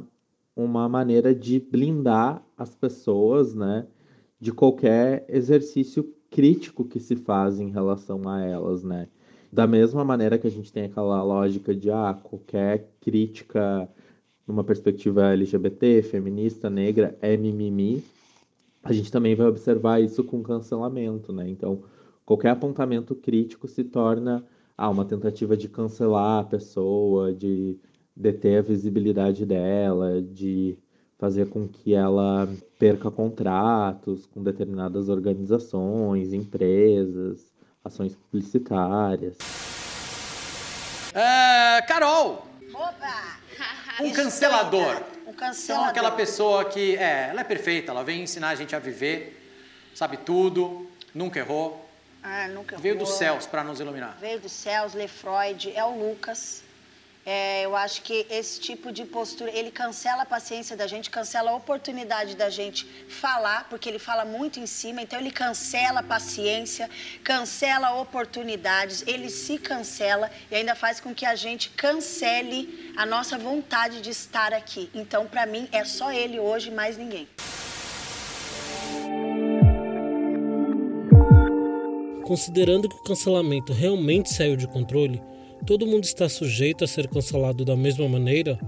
uma 0.55 0.88
maneira 0.88 1.35
de 1.35 1.59
blindar 1.59 2.45
as 2.57 2.75
pessoas, 2.75 3.55
né, 3.55 3.87
de 4.38 4.52
qualquer 4.52 5.25
exercício 5.29 6.14
crítico 6.31 6.85
que 6.85 7.00
se 7.00 7.17
faz 7.17 7.61
em 7.61 7.71
relação 7.71 8.29
a 8.29 8.41
elas, 8.41 8.83
né? 8.83 9.09
Da 9.52 9.66
mesma 9.66 10.02
maneira 10.02 10.38
que 10.38 10.47
a 10.47 10.50
gente 10.50 10.73
tem 10.73 10.85
aquela 10.85 11.23
lógica 11.23 11.75
de 11.75 11.90
ah, 11.90 12.18
qualquer 12.23 12.88
crítica 13.00 13.87
numa 14.47 14.64
perspectiva 14.64 15.32
LGBT, 15.32 16.02
feminista, 16.02 16.71
negra, 16.71 17.16
é 17.21 17.37
mimimi, 17.37 18.02
a 18.82 18.92
gente 18.94 19.12
também 19.12 19.35
vai 19.35 19.47
observar 19.47 20.00
isso 20.00 20.25
com 20.25 20.42
cancelamento, 20.42 21.32
né? 21.35 21.49
Então, 21.49 21.82
qualquer 22.25 22.49
apontamento 22.49 23.14
crítico 23.14 23.68
se 23.68 23.85
torna 23.85 24.42
ah, 24.76 24.88
uma 24.88 25.04
tentativa 25.04 25.54
de 25.54 25.68
cancelar 25.68 26.40
a 26.40 26.44
pessoa, 26.44 27.32
de 27.32 27.78
deter 28.16 28.61
a 28.61 28.62
visibilidade 28.62 29.44
dela, 29.44 30.23
de 30.23 30.78
fazer 31.18 31.49
com 31.50 31.68
que 31.68 31.94
ela 31.94 32.49
perca 32.78 33.11
contratos 33.11 34.25
com 34.26 34.42
determinadas 34.42 35.11
organizações, 35.11 36.32
empresas, 36.32 37.51
ações 37.85 38.15
publicitárias. 38.15 39.37
Uh, 41.11 41.87
Carol! 41.87 42.47
Opa! 42.73 43.39
Um 44.01 44.11
cancelador. 44.12 45.03
Um 45.27 45.33
cancelador. 45.33 45.62
Então, 45.65 45.85
aquela 45.85 46.11
pessoa 46.12 46.65
que, 46.65 46.97
é, 46.97 47.29
ela 47.31 47.43
é 47.43 47.45
perfeita, 47.45 47.93
ela 47.93 48.03
vem 48.03 48.23
ensinar 48.23 48.51
a 48.51 48.55
gente 48.55 48.75
a 48.75 48.79
viver, 48.79 49.39
sabe 49.95 50.17
tudo, 50.17 50.89
nunca 51.15 51.39
errou, 51.39 51.87
Ah, 52.23 52.49
nunca 52.49 52.79
Veio 52.79 52.97
dos 52.97 53.11
céus 53.11 53.47
para 53.47 53.62
nos 53.65 53.81
iluminar. 53.81 54.17
Veio 54.21 54.41
dos 54.41 54.53
céus, 54.53 54.95
lê 54.95 55.09
Freud, 55.09 55.73
é 55.75 55.85
o 55.85 55.91
Lucas. 55.91 56.62
É, 57.25 57.64
eu 57.64 57.76
acho 57.76 58.02
que 58.02 58.26
esse 58.29 58.59
tipo 58.59 58.91
de 58.91 59.05
postura, 59.05 59.50
ele 59.57 59.71
cancela 59.71 60.23
a 60.23 60.26
paciência 60.26 60.76
da 60.76 60.88
gente, 60.88 61.09
cancela 61.09 61.52
a 61.52 61.55
oportunidade 61.55 62.35
da 62.35 62.50
gente 62.50 62.85
falar, 63.09 63.69
porque 63.71 63.88
ele 63.88 64.00
fala 64.00 64.25
muito 64.25 64.59
em 64.59 64.67
cima, 64.67 65.02
então 65.02 65.21
ele 65.21 65.31
cancela 65.31 66.00
a 66.00 66.02
paciência, 66.02 66.91
cancela 67.23 67.95
oportunidades, 68.00 69.05
ele 69.07 69.31
se 69.31 69.57
cancela 69.57 70.33
e 70.50 70.57
ainda 70.57 70.75
faz 70.75 70.99
com 70.99 71.14
que 71.14 71.25
a 71.25 71.37
gente 71.37 71.71
cancele 71.71 72.93
a 72.97 73.07
nossa 73.07 73.38
vontade 73.38 74.00
de 74.00 74.11
estar 74.11 74.52
aqui. 74.52 74.91
Então, 74.93 75.25
para 75.25 75.47
mim, 75.47 75.69
é 75.71 75.85
só 75.85 76.11
ele 76.12 76.41
hoje, 76.41 76.73
mais 76.73 76.97
ninguém. 76.97 77.29
Considerando 82.25 82.88
que 82.88 82.97
o 82.97 83.02
cancelamento 83.02 83.73
realmente 83.73 84.33
saiu 84.33 84.57
de 84.57 84.67
controle, 84.67 85.23
todo 85.66 85.87
mundo 85.87 86.04
está 86.04 86.28
sujeito 86.28 86.85
a 86.85 86.88
ser 86.88 87.09
cancelado 87.09 87.64
da 87.64 87.76
mesma 87.76 88.09
maneira? 88.09 88.59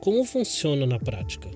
Como 0.00 0.24
funciona 0.24 0.86
na 0.86 0.98
prática? 0.98 1.48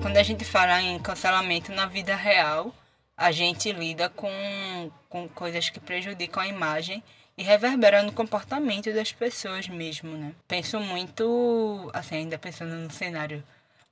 Quando 0.00 0.16
a 0.16 0.22
gente 0.22 0.44
fala 0.44 0.80
em 0.82 0.98
cancelamento 0.98 1.72
na 1.72 1.86
vida 1.86 2.14
real, 2.16 2.74
a 3.16 3.30
gente 3.30 3.70
lida 3.72 4.08
com, 4.08 4.90
com 5.08 5.28
coisas 5.28 5.68
que 5.68 5.78
prejudicam 5.78 6.42
a 6.42 6.48
imagem 6.48 7.02
e 7.36 7.42
reverberam 7.42 8.04
no 8.04 8.12
comportamento 8.12 8.92
das 8.92 9.12
pessoas 9.12 9.68
mesmo, 9.68 10.16
né? 10.16 10.32
Penso 10.48 10.80
muito, 10.80 11.90
assim, 11.92 12.16
ainda 12.16 12.38
pensando 12.38 12.74
no 12.74 12.90
cenário 12.90 13.42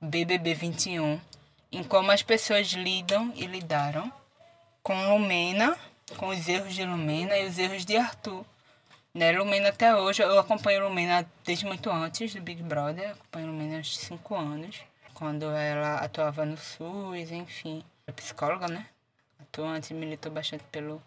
BBB 0.01 0.53
21, 0.53 1.19
em 1.71 1.83
como 1.83 2.11
as 2.11 2.23
pessoas 2.23 2.67
lidam 2.69 3.31
e 3.35 3.45
lidaram 3.45 4.11
com 4.81 5.13
Lumena, 5.13 5.77
com 6.17 6.27
os 6.27 6.47
erros 6.47 6.73
de 6.73 6.85
Lumena 6.85 7.37
e 7.37 7.47
os 7.47 7.57
erros 7.57 7.85
de 7.85 7.97
Arthur. 7.97 8.45
Né? 9.13 9.31
Lumena 9.31 9.69
até 9.69 9.95
hoje, 9.95 10.21
eu 10.21 10.39
acompanho 10.39 10.87
Lumena 10.87 11.29
desde 11.43 11.65
muito 11.65 11.89
antes 11.89 12.33
do 12.33 12.41
Big 12.41 12.61
Brother, 12.61 13.11
acompanho 13.11 13.47
Lumena 13.47 13.79
uns 13.79 13.97
5 13.97 14.35
anos, 14.35 14.81
quando 15.13 15.49
ela 15.51 15.95
atuava 15.95 16.45
no 16.45 16.57
SUS, 16.57 17.31
enfim. 17.31 17.83
É 18.05 18.11
psicóloga, 18.11 18.67
né? 18.67 18.85
Atuante, 19.39 19.93
militou 19.93 20.31
bastante 20.31 20.63
pelo 20.71 21.01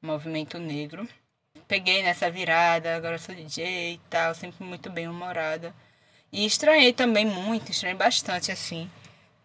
movimento 0.00 0.58
negro. 0.58 1.08
Peguei 1.66 2.02
nessa 2.02 2.30
virada, 2.30 2.94
agora 2.94 3.18
sou 3.18 3.34
DJ 3.34 3.94
e 3.94 4.00
tal, 4.10 4.34
sempre 4.34 4.64
muito 4.64 4.90
bem 4.90 5.08
humorada. 5.08 5.74
E 6.32 6.44
estranhei 6.44 6.92
também 6.92 7.24
muito, 7.24 7.70
estranhei 7.70 7.96
bastante, 7.96 8.52
assim, 8.52 8.90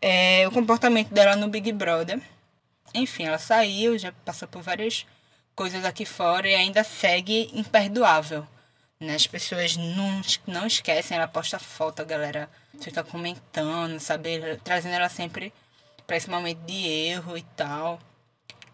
é, 0.02 0.48
o 0.48 0.52
comportamento 0.52 1.10
dela 1.10 1.36
no 1.36 1.48
Big 1.48 1.72
Brother. 1.72 2.22
Enfim, 2.94 3.26
ela 3.26 3.38
saiu, 3.38 3.98
já 3.98 4.12
passou 4.26 4.48
por 4.48 4.62
várias 4.62 5.06
coisas 5.56 5.86
aqui 5.86 6.06
fora 6.06 6.48
e 6.48 6.56
ainda 6.56 6.84
segue 6.84 7.50
imperdoável. 7.54 8.48
Né? 9.00 9.16
As 9.16 9.28
pessoas 9.28 9.76
não, 9.78 10.22
não 10.46 10.68
esquecem, 10.68 11.18
ela 11.18 11.28
posta 11.28 11.58
foto, 11.58 12.02
a 12.02 12.06
galera 12.06 12.50
fica 12.80 13.04
comentando, 13.04 14.00
sabe? 14.00 14.60
Trazendo 14.64 14.96
ela 14.96 15.10
sempre 15.10 15.54
para 16.06 16.18
esse 16.18 16.30
momento 16.30 16.60
de 16.66 16.88
erro 16.88 17.38
e 17.38 17.42
tal. 17.56 18.00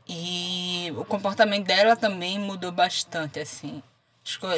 E 0.08 0.92
o 0.98 1.06
comportamento 1.06 1.66
dela 1.66 1.96
também 1.96 2.40
mudou 2.40 2.72
bastante, 2.72 3.40
assim. 3.40 3.84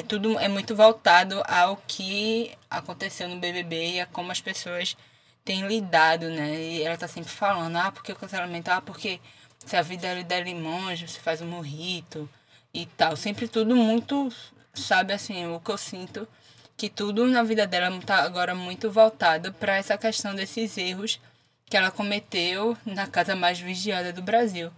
Tudo 0.07 0.39
é 0.39 0.47
muito 0.47 0.75
voltado 0.75 1.43
ao 1.47 1.77
que 1.87 2.57
aconteceu 2.69 3.27
no 3.27 3.39
BBB 3.39 3.93
e 3.93 3.99
a 3.99 4.05
como 4.05 4.31
as 4.31 4.41
pessoas 4.41 4.97
têm 5.45 5.67
lidado, 5.67 6.29
né? 6.29 6.55
E 6.55 6.83
ela 6.83 6.97
tá 6.97 7.07
sempre 7.07 7.29
falando, 7.29 7.75
ah, 7.77 7.91
porque 7.91 8.11
o 8.11 8.15
cancelamento, 8.15 8.71
ah, 8.71 8.81
porque 8.81 9.19
se 9.65 9.75
a 9.75 9.81
vida 9.81 10.13
lhe 10.13 10.23
der 10.23 10.43
limões, 10.43 11.01
você 11.01 11.19
faz 11.19 11.41
um 11.41 11.47
morrito 11.47 12.29
e 12.73 12.85
tal. 12.85 13.15
Sempre 13.15 13.47
tudo 13.47 13.75
muito, 13.75 14.31
sabe, 14.73 15.13
assim, 15.13 15.47
o 15.47 15.59
que 15.59 15.71
eu 15.71 15.77
sinto, 15.77 16.27
que 16.77 16.89
tudo 16.89 17.25
na 17.27 17.43
vida 17.43 17.67
dela 17.67 17.91
tá 18.05 18.23
agora 18.23 18.55
muito 18.55 18.89
voltado 18.89 19.53
para 19.53 19.75
essa 19.75 19.97
questão 19.97 20.33
desses 20.33 20.77
erros 20.77 21.19
que 21.69 21.77
ela 21.77 21.91
cometeu 21.91 22.75
na 22.85 23.05
casa 23.05 23.35
mais 23.35 23.59
vigiada 23.59 24.11
do 24.11 24.21
Brasil. 24.21 24.71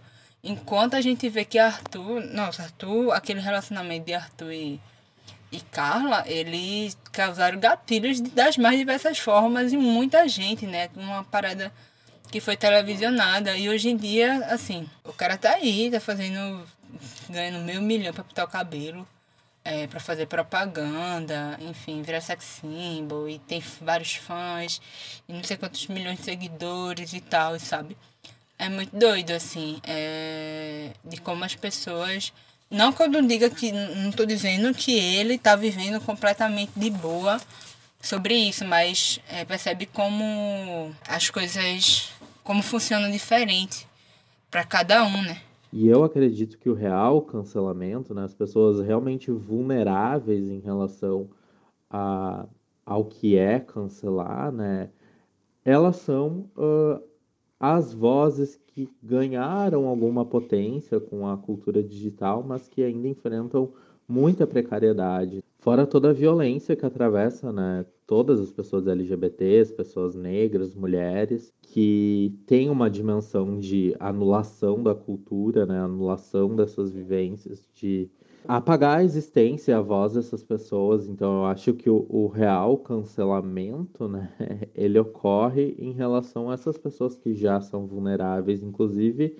Enquanto 0.44 0.94
a 0.94 1.00
gente 1.00 1.28
vê 1.28 1.44
que 1.44 1.58
Arthur, 1.58 2.20
nossa, 2.32 2.64
Arthur, 2.64 3.12
aquele 3.12 3.40
relacionamento 3.40 4.06
de 4.06 4.14
Arthur 4.14 4.52
e, 4.52 4.80
e 5.52 5.60
Carla, 5.60 6.24
eles 6.26 6.98
causaram 7.12 7.60
gatilhos 7.60 8.20
das 8.20 8.56
mais 8.56 8.76
diversas 8.76 9.18
formas 9.18 9.72
em 9.72 9.76
muita 9.76 10.26
gente, 10.26 10.66
né? 10.66 10.90
Uma 10.96 11.22
parada 11.22 11.72
que 12.32 12.40
foi 12.40 12.56
televisionada. 12.56 13.56
E 13.56 13.68
hoje 13.68 13.90
em 13.90 13.96
dia, 13.96 14.46
assim, 14.46 14.88
o 15.04 15.12
cara 15.12 15.36
tá 15.36 15.52
aí, 15.52 15.90
tá 15.90 16.00
fazendo. 16.00 16.66
ganhando 17.28 17.62
meio 17.62 17.82
milhão 17.82 18.12
pra 18.12 18.24
pintar 18.24 18.46
o 18.46 18.48
cabelo. 18.48 19.06
É, 19.64 19.86
para 19.86 20.00
fazer 20.00 20.26
propaganda, 20.26 21.56
enfim, 21.60 22.02
virar 22.02 22.20
sex 22.20 22.44
symbol 22.60 23.28
e 23.28 23.38
tem 23.38 23.62
vários 23.80 24.14
fãs 24.14 24.82
e 25.28 25.32
não 25.32 25.44
sei 25.44 25.56
quantos 25.56 25.86
milhões 25.86 26.18
de 26.18 26.24
seguidores 26.24 27.12
e 27.12 27.20
tal, 27.20 27.56
sabe? 27.60 27.96
É 28.58 28.68
muito 28.68 28.96
doido, 28.96 29.30
assim, 29.30 29.80
é, 29.84 30.90
de 31.04 31.20
como 31.20 31.44
as 31.44 31.54
pessoas. 31.54 32.32
Não 32.68 32.92
quando 32.92 33.16
eu 33.16 33.22
diga 33.22 33.48
que. 33.50 33.70
Não 33.70 34.10
tô 34.10 34.24
dizendo 34.24 34.74
que 34.74 34.98
ele 34.98 35.38
tá 35.38 35.54
vivendo 35.54 36.00
completamente 36.00 36.72
de 36.74 36.90
boa 36.90 37.40
sobre 38.00 38.34
isso, 38.34 38.64
mas 38.64 39.20
é, 39.28 39.44
percebe 39.44 39.86
como 39.86 40.92
as 41.06 41.30
coisas. 41.30 42.11
Como 42.44 42.62
funcionam 42.62 43.10
diferente 43.10 43.86
para 44.50 44.64
cada 44.64 45.04
um, 45.04 45.22
né? 45.22 45.40
E 45.72 45.88
eu 45.88 46.04
acredito 46.04 46.58
que 46.58 46.68
o 46.68 46.74
real 46.74 47.22
cancelamento, 47.22 48.12
né, 48.12 48.24
as 48.24 48.34
pessoas 48.34 48.84
realmente 48.84 49.30
vulneráveis 49.30 50.50
em 50.50 50.60
relação 50.60 51.30
a, 51.88 52.46
ao 52.84 53.06
que 53.06 53.38
é 53.38 53.58
cancelar, 53.58 54.52
né, 54.52 54.90
elas 55.64 55.96
são 55.96 56.50
uh, 56.56 57.02
as 57.58 57.94
vozes 57.94 58.60
que 58.66 58.90
ganharam 59.02 59.86
alguma 59.86 60.26
potência 60.26 61.00
com 61.00 61.26
a 61.26 61.38
cultura 61.38 61.82
digital, 61.82 62.42
mas 62.42 62.68
que 62.68 62.82
ainda 62.82 63.08
enfrentam 63.08 63.72
muita 64.08 64.46
precariedade. 64.46 65.42
Fora 65.58 65.86
toda 65.86 66.10
a 66.10 66.12
violência 66.12 66.74
que 66.74 66.84
atravessa 66.84 67.52
né, 67.52 67.86
todas 68.06 68.40
as 68.40 68.50
pessoas 68.50 68.86
LGBTs, 68.86 69.72
pessoas 69.72 70.14
negras, 70.14 70.74
mulheres, 70.74 71.52
que 71.62 72.36
tem 72.46 72.68
uma 72.68 72.90
dimensão 72.90 73.58
de 73.58 73.94
anulação 73.98 74.82
da 74.82 74.94
cultura, 74.94 75.64
né, 75.64 75.78
anulação 75.78 76.54
dessas 76.54 76.92
vivências, 76.92 77.68
de 77.74 78.10
apagar 78.46 78.98
a 78.98 79.04
existência 79.04 79.78
a 79.78 79.80
voz 79.80 80.14
dessas 80.14 80.42
pessoas. 80.42 81.08
Então, 81.08 81.38
eu 81.38 81.44
acho 81.46 81.72
que 81.74 81.88
o, 81.88 82.04
o, 82.08 82.26
real 82.26 82.76
cancelamento, 82.78 84.08
né, 84.08 84.32
ele 84.74 84.98
ocorre 84.98 85.74
em 85.78 85.92
relação 85.92 86.50
a 86.50 86.54
essas 86.54 86.76
pessoas 86.76 87.16
que 87.16 87.34
já 87.34 87.60
são 87.60 87.86
vulneráveis, 87.86 88.62
inclusive 88.62 89.36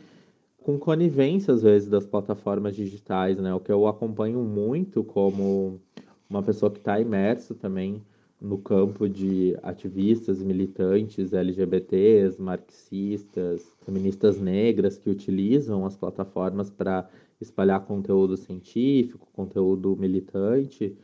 com 0.63 0.79
conivência, 0.79 1.53
às 1.53 1.63
vezes, 1.63 1.89
das 1.89 2.07
plataformas 2.07 2.75
digitais, 2.75 3.39
né? 3.39 3.53
O 3.55 3.61
que 3.61 3.73
eu 3.73 3.87
acompanho 3.87 4.41
muito 4.41 5.05
como 5.05 5.81
uma 6.29 6.43
pessoa 6.43 6.71
que 6.71 6.79
está 6.79 6.99
imersa 6.99 7.55
também 7.55 8.03
no 8.41 8.59
campo 8.59 9.09
de 9.09 9.57
ativistas 9.63 10.43
militantes 10.43 11.33
LGBTs, 11.33 12.41
marxistas, 12.43 13.63
feministas 13.85 14.41
negras 14.41 14.99
que 14.99 15.09
utilizam 15.09 15.87
as 15.87 15.97
plataformas 15.97 16.69
para 16.69 17.09
espalhar 17.41 17.85
conteúdo 17.85 18.37
científico, 18.37 19.29
conteúdo 19.33 19.97
militante, 19.97 20.97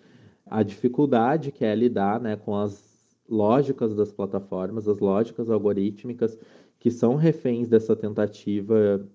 a 0.46 0.62
dificuldade 0.62 1.52
que 1.52 1.64
é 1.64 1.74
lidar 1.74 2.20
né, 2.20 2.36
com 2.36 2.56
as 2.56 2.82
lógicas 3.28 3.94
das 3.94 4.10
plataformas, 4.10 4.88
as 4.88 4.98
lógicas 4.98 5.50
algorítmicas 5.50 6.36
que 6.78 6.90
são 6.90 7.16
reféns 7.16 7.68
dessa 7.68 7.94
tentativa 7.94 9.06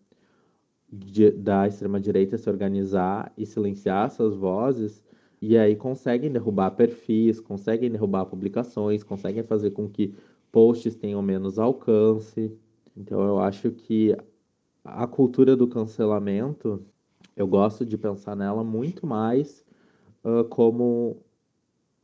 de, 0.94 1.32
da 1.32 1.68
extrema-direita 1.68 2.38
se 2.38 2.50
organizar 2.50 3.34
e 3.36 3.46
silenciar 3.46 4.08
essas 4.08 4.36
vozes, 4.36 5.04
e 5.42 5.58
aí 5.58 5.76
conseguem 5.76 6.32
derrubar 6.32 6.72
perfis, 6.72 7.40
conseguem 7.40 7.90
derrubar 7.90 8.26
publicações, 8.26 9.04
conseguem 9.04 9.44
fazer 9.44 9.72
com 9.72 9.90
que 9.90 10.14
posts 10.52 10.96
tenham 10.96 11.22
menos 11.22 11.58
alcance. 11.58 12.56
Então 12.96 13.22
eu 13.22 13.40
acho 13.40 13.72
que 13.72 14.16
a 14.86 15.08
cultura 15.08 15.56
do 15.56 15.68
cancelamento, 15.68 16.86
eu 17.36 17.48
gosto 17.48 17.86
de 17.86 17.98
pensar 17.98 18.36
nela 18.36 18.64
muito 18.64 19.08
mais 19.08 19.66
uh, 20.24 20.44
como 20.46 21.18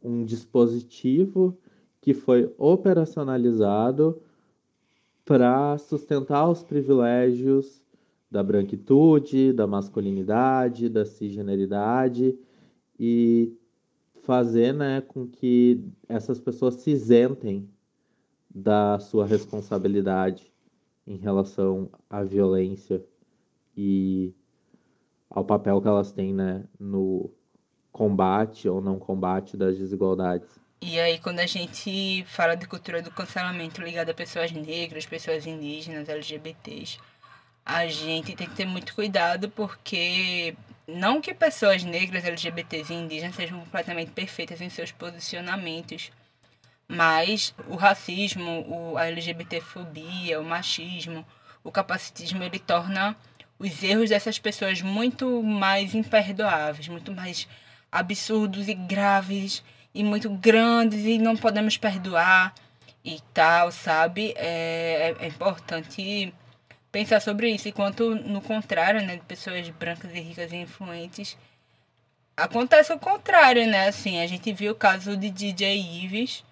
um 0.02 0.24
dispositivo 0.24 1.58
que 2.02 2.14
foi 2.14 2.52
operacionalizado 2.58 4.22
para 5.24 5.78
sustentar 5.78 6.50
os 6.50 6.64
privilégios 6.64 7.82
da 8.30 8.44
branquitude, 8.44 9.54
da 9.54 9.66
masculinidade, 9.66 10.90
da 10.90 11.06
cisgeneridade 11.06 12.38
e 13.00 13.54
fazer 14.24 14.74
né, 14.74 15.02
com 15.02 15.28
que 15.28 15.84
essas 16.08 16.40
pessoas 16.40 16.76
se 16.76 16.92
isentem 16.92 17.70
da 18.54 19.00
sua 19.00 19.26
responsabilidade 19.26 20.52
em 21.08 21.18
relação 21.18 21.90
à 22.10 22.24
violência 22.24 23.04
e 23.76 24.34
ao 25.30 25.44
papel 25.44 25.82
que 25.82 25.88
elas 25.88 26.12
têm 26.12 26.34
né, 26.34 26.64
no 26.80 27.32
combate 27.92 28.70
ou 28.70 28.82
não 28.82 29.00
combate 29.00 29.58
das 29.58 29.78
desigualdades. 29.78 30.60
E 30.82 31.00
aí, 31.00 31.20
quando 31.20 31.40
a 31.40 31.46
gente 31.46 32.24
fala 32.26 32.56
de 32.56 32.66
cultura 32.68 33.02
do 33.02 33.12
cancelamento 33.12 33.82
ligada 33.82 34.12
a 34.12 34.14
pessoas 34.14 34.52
negras, 34.52 35.06
pessoas 35.06 35.46
indígenas, 35.46 36.08
LGBTs, 36.08 37.00
a 37.70 37.86
gente 37.86 38.36
tem 38.36 38.50
que 38.50 38.56
ter 38.56 38.66
muito 38.66 38.96
cuidado 38.96 39.48
porque 39.52 40.56
não 40.88 41.22
que 41.22 41.36
pessoas 41.36 41.84
negras, 41.84 42.26
LGBTs 42.26 42.92
e 42.92 42.96
indígenas 42.96 43.36
sejam 43.36 43.60
completamente 43.60 44.10
perfeitas 44.10 44.60
em 44.60 44.70
seus 44.70 44.92
posicionamentos, 44.92 46.12
mas 46.88 47.54
o 47.68 47.76
racismo, 47.76 48.66
o, 48.68 48.98
a 48.98 49.06
LGBTfobia, 49.06 50.42
o 50.42 50.44
machismo, 50.44 51.24
o 51.64 51.72
capacitismo, 51.72 52.42
ele 52.42 52.58
torna 52.58 53.16
os 53.60 53.84
erros 53.84 54.10
dessas 54.10 54.40
pessoas 54.40 54.82
muito 54.82 55.44
mais 55.44 55.94
imperdoáveis, 55.94 56.88
muito 56.88 57.12
mais 57.12 57.48
absurdos 57.92 58.68
e 58.68 58.74
graves 58.74 59.64
e 59.94 60.04
muito 60.04 60.28
grandes 60.28 61.06
e 61.06 61.20
não 61.20 61.38
podemos 61.38 61.78
perdoar 61.78 62.52
e 63.06 63.20
tal, 63.32 63.72
sabe? 63.72 64.34
É, 64.36 65.16
é 65.20 65.28
importante 65.28 66.34
pensar 66.92 67.20
sobre 67.20 67.50
isso. 67.50 67.68
Enquanto, 67.68 68.16
no 68.16 68.42
contrário, 68.42 69.02
né, 69.02 69.16
de 69.16 69.22
pessoas 69.24 69.68
brancas 69.70 70.12
e 70.14 70.20
ricas 70.20 70.52
e 70.52 70.58
influentes, 70.58 71.38
acontece 72.36 72.92
o 72.94 73.00
contrário, 73.00 73.68
né? 73.68 73.88
Assim, 73.88 74.20
a 74.20 74.28
gente 74.28 74.52
viu 74.54 74.72
o 74.72 74.76
caso 74.76 75.18
de 75.18 75.30
DJ 75.30 75.80
Ives, 75.80 76.44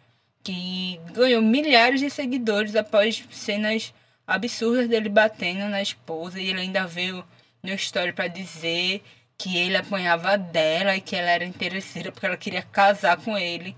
que 0.43 0.99
ganhou 1.13 1.41
milhares 1.41 1.99
de 1.99 2.09
seguidores 2.09 2.75
após 2.75 3.23
cenas 3.31 3.93
absurdas 4.25 4.87
dele 4.87 5.09
batendo 5.09 5.69
na 5.69 5.81
esposa 5.81 6.39
e 6.39 6.49
ele 6.49 6.61
ainda 6.61 6.85
veio 6.85 7.23
no 7.63 7.73
story 7.73 8.13
para 8.13 8.27
dizer 8.27 9.01
que 9.37 9.57
ele 9.57 9.77
apanhava 9.77 10.37
dela 10.37 10.95
e 10.95 11.01
que 11.01 11.15
ela 11.15 11.29
era 11.29 11.45
interesseira 11.45 12.11
porque 12.11 12.25
ela 12.25 12.37
queria 12.37 12.61
casar 12.63 13.17
com 13.17 13.37
ele. 13.37 13.75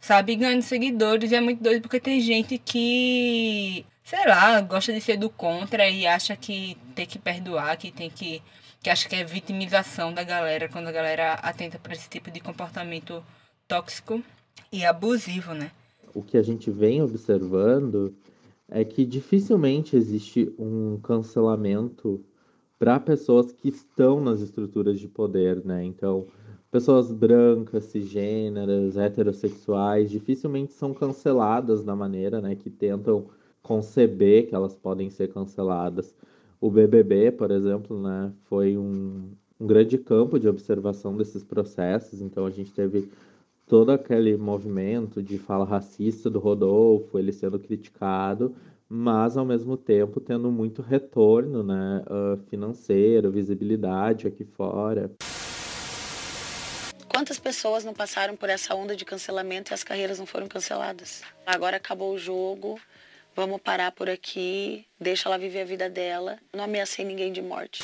Sabe, 0.00 0.36
ganhando 0.36 0.62
seguidores 0.62 1.32
e 1.32 1.36
é 1.36 1.40
muito 1.40 1.62
doido 1.62 1.82
porque 1.82 1.98
tem 2.00 2.20
gente 2.20 2.58
que 2.58 3.86
sei 4.04 4.26
lá, 4.26 4.60
gosta 4.60 4.92
de 4.92 5.00
ser 5.00 5.16
do 5.16 5.30
contra 5.30 5.88
e 5.88 6.06
acha 6.06 6.36
que 6.36 6.76
tem 6.94 7.06
que 7.06 7.18
perdoar, 7.18 7.76
que 7.78 7.90
tem 7.90 8.10
que. 8.10 8.42
que 8.82 8.90
acha 8.90 9.08
que 9.08 9.16
é 9.16 9.24
vitimização 9.24 10.12
da 10.12 10.22
galera 10.22 10.68
quando 10.68 10.88
a 10.88 10.92
galera 10.92 11.32
atenta 11.34 11.78
para 11.78 11.94
esse 11.94 12.08
tipo 12.08 12.30
de 12.30 12.38
comportamento 12.38 13.24
tóxico 13.66 14.22
e 14.70 14.84
abusivo, 14.84 15.54
né? 15.54 15.70
O 16.14 16.22
que 16.22 16.36
a 16.36 16.42
gente 16.42 16.70
vem 16.70 17.02
observando 17.02 18.14
é 18.68 18.84
que 18.84 19.04
dificilmente 19.04 19.96
existe 19.96 20.54
um 20.58 20.98
cancelamento 21.02 22.22
para 22.78 23.00
pessoas 23.00 23.52
que 23.52 23.68
estão 23.68 24.20
nas 24.20 24.40
estruturas 24.40 25.00
de 25.00 25.08
poder, 25.08 25.64
né? 25.64 25.82
Então, 25.82 26.26
pessoas 26.70 27.10
brancas, 27.10 27.84
cisgêneras, 27.84 28.96
heterossexuais, 28.96 30.10
dificilmente 30.10 30.72
são 30.72 30.92
canceladas 30.92 31.84
da 31.84 31.96
maneira, 31.96 32.40
né, 32.40 32.54
que 32.56 32.68
tentam 32.68 33.26
conceber 33.64 34.46
que 34.46 34.54
elas 34.54 34.76
podem 34.76 35.08
ser 35.08 35.32
canceladas. 35.32 36.14
O 36.60 36.70
BBB, 36.70 37.32
por 37.32 37.50
exemplo, 37.50 38.00
né, 38.00 38.30
foi 38.44 38.76
um, 38.76 39.30
um 39.58 39.66
grande 39.66 39.96
campo 39.96 40.38
de 40.38 40.46
observação 40.46 41.16
desses 41.16 41.42
processos, 41.42 42.20
então 42.20 42.44
a 42.44 42.50
gente 42.50 42.70
teve 42.72 43.10
todo 43.66 43.90
aquele 43.90 44.36
movimento 44.36 45.22
de 45.22 45.38
fala 45.38 45.64
racista 45.64 46.28
do 46.28 46.38
Rodolfo, 46.38 47.18
ele 47.18 47.32
sendo 47.32 47.58
criticado, 47.58 48.54
mas 48.86 49.34
ao 49.36 49.46
mesmo 49.46 49.78
tempo 49.78 50.20
tendo 50.20 50.50
muito 50.50 50.82
retorno 50.82 51.62
né, 51.62 52.04
uh, 52.06 52.36
financeiro, 52.50 53.32
visibilidade 53.32 54.26
aqui 54.26 54.44
fora. 54.44 55.10
Quantas 57.08 57.38
pessoas 57.38 57.82
não 57.82 57.94
passaram 57.94 58.36
por 58.36 58.50
essa 58.50 58.74
onda 58.74 58.94
de 58.94 59.06
cancelamento 59.06 59.72
e 59.72 59.74
as 59.74 59.82
carreiras 59.82 60.18
não 60.18 60.26
foram 60.26 60.46
canceladas? 60.48 61.22
Agora 61.46 61.78
acabou 61.78 62.12
o 62.12 62.18
jogo, 62.18 62.78
Vamos 63.36 63.60
parar 63.60 63.90
por 63.90 64.08
aqui, 64.08 64.86
deixa 65.00 65.28
ela 65.28 65.36
viver 65.36 65.62
a 65.62 65.64
vida 65.64 65.90
dela. 65.90 66.38
Não 66.52 66.62
ameacei 66.62 67.04
ninguém 67.04 67.32
de 67.32 67.42
morte. 67.42 67.82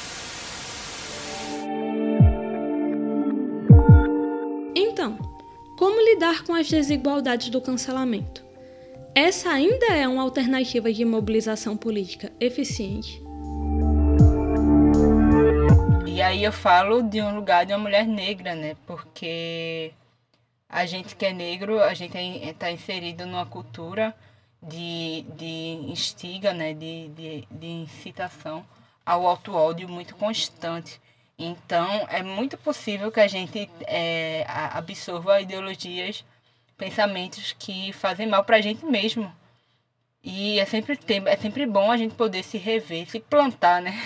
Então, 4.77 5.19
como 5.77 6.01
lidar 6.01 6.45
com 6.45 6.55
as 6.55 6.69
desigualdades 6.69 7.49
do 7.49 7.61
cancelamento? 7.61 8.45
Essa 9.13 9.51
ainda 9.51 9.87
é 9.87 10.07
uma 10.07 10.23
alternativa 10.23 10.93
de 10.93 11.05
mobilização 11.05 11.77
política 11.77 12.31
eficiente? 12.39 13.21
E 16.07 16.23
aí 16.23 16.45
eu 16.45 16.53
falo 16.53 17.03
de 17.03 17.21
um 17.21 17.35
lugar 17.35 17.67
de 17.67 17.73
uma 17.73 17.81
mulher 17.81 18.07
negra, 18.07 18.55
né? 18.55 18.77
Porque 18.87 19.93
a 20.69 20.87
gente 20.87 21.17
que 21.17 21.27
é 21.27 21.33
negro, 21.33 21.83
a 21.83 21.93
gente 21.93 22.17
está 22.17 22.71
inserido 22.71 23.27
numa 23.27 23.47
cultura 23.47 24.15
de, 24.63 25.25
de 25.37 25.91
instiga, 25.91 26.53
né, 26.53 26.75
de, 26.75 27.09
de, 27.09 27.49
de 27.51 27.67
incitação 27.67 28.65
ao 29.05 29.27
auto-ódio 29.27 29.89
muito 29.89 30.15
constante. 30.17 31.01
Então, 31.39 32.07
é 32.11 32.23
muito 32.23 32.59
possível 32.59 33.11
que 33.11 33.21
a 33.21 33.27
gente 33.27 33.71
é, 33.87 34.45
absorva 34.49 35.41
ideologias, 35.41 36.25
pensamentos 36.77 37.55
que 37.59 37.93
fazem 37.95 38.27
mal 38.27 38.45
para 38.45 38.59
a 38.59 38.61
gente 38.61 38.85
mesmo. 38.85 39.33
E 40.23 40.61
é 40.61 40.67
sempre, 40.67 40.99
é 41.27 41.37
sempre 41.37 41.65
bom 41.65 41.91
a 41.91 41.97
gente 41.97 42.15
poder 42.15 42.43
se 42.43 42.59
rever, 42.59 43.09
se 43.09 43.21
plantar, 43.21 43.81
né? 43.81 43.99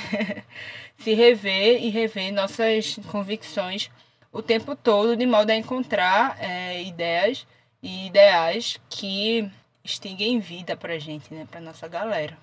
se 0.96 1.12
rever 1.12 1.82
e 1.82 1.90
rever 1.90 2.32
nossas 2.32 2.96
convicções 3.10 3.90
o 4.32 4.42
tempo 4.42 4.74
todo, 4.74 5.16
de 5.16 5.26
modo 5.26 5.50
a 5.50 5.56
encontrar 5.56 6.36
é, 6.40 6.82
ideias 6.82 7.46
e 7.82 8.06
ideais 8.06 8.80
que 8.88 9.48
extinguem 9.84 10.40
vida 10.40 10.76
pra 10.76 10.98
gente, 10.98 11.32
né? 11.32 11.46
Pra 11.50 11.60
nossa 11.60 11.86
galera. 11.86 12.36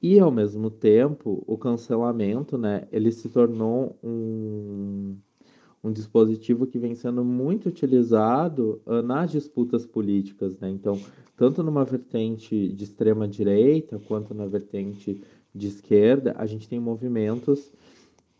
E 0.00 0.20
ao 0.20 0.30
mesmo 0.30 0.70
tempo, 0.70 1.42
o 1.44 1.58
cancelamento, 1.58 2.56
né, 2.56 2.86
ele 2.92 3.10
se 3.10 3.28
tornou 3.28 3.98
um, 4.02 5.16
um 5.82 5.90
dispositivo 5.90 6.68
que 6.68 6.78
vem 6.78 6.94
sendo 6.94 7.24
muito 7.24 7.68
utilizado 7.68 8.80
uh, 8.86 9.02
nas 9.02 9.32
disputas 9.32 9.84
políticas, 9.84 10.56
né? 10.60 10.70
Então, 10.70 11.00
tanto 11.36 11.64
numa 11.64 11.84
vertente 11.84 12.68
de 12.68 12.84
extrema 12.84 13.26
direita 13.26 14.00
quanto 14.06 14.32
na 14.32 14.46
vertente 14.46 15.20
de 15.52 15.66
esquerda, 15.66 16.32
a 16.38 16.46
gente 16.46 16.68
tem 16.68 16.78
movimentos 16.78 17.72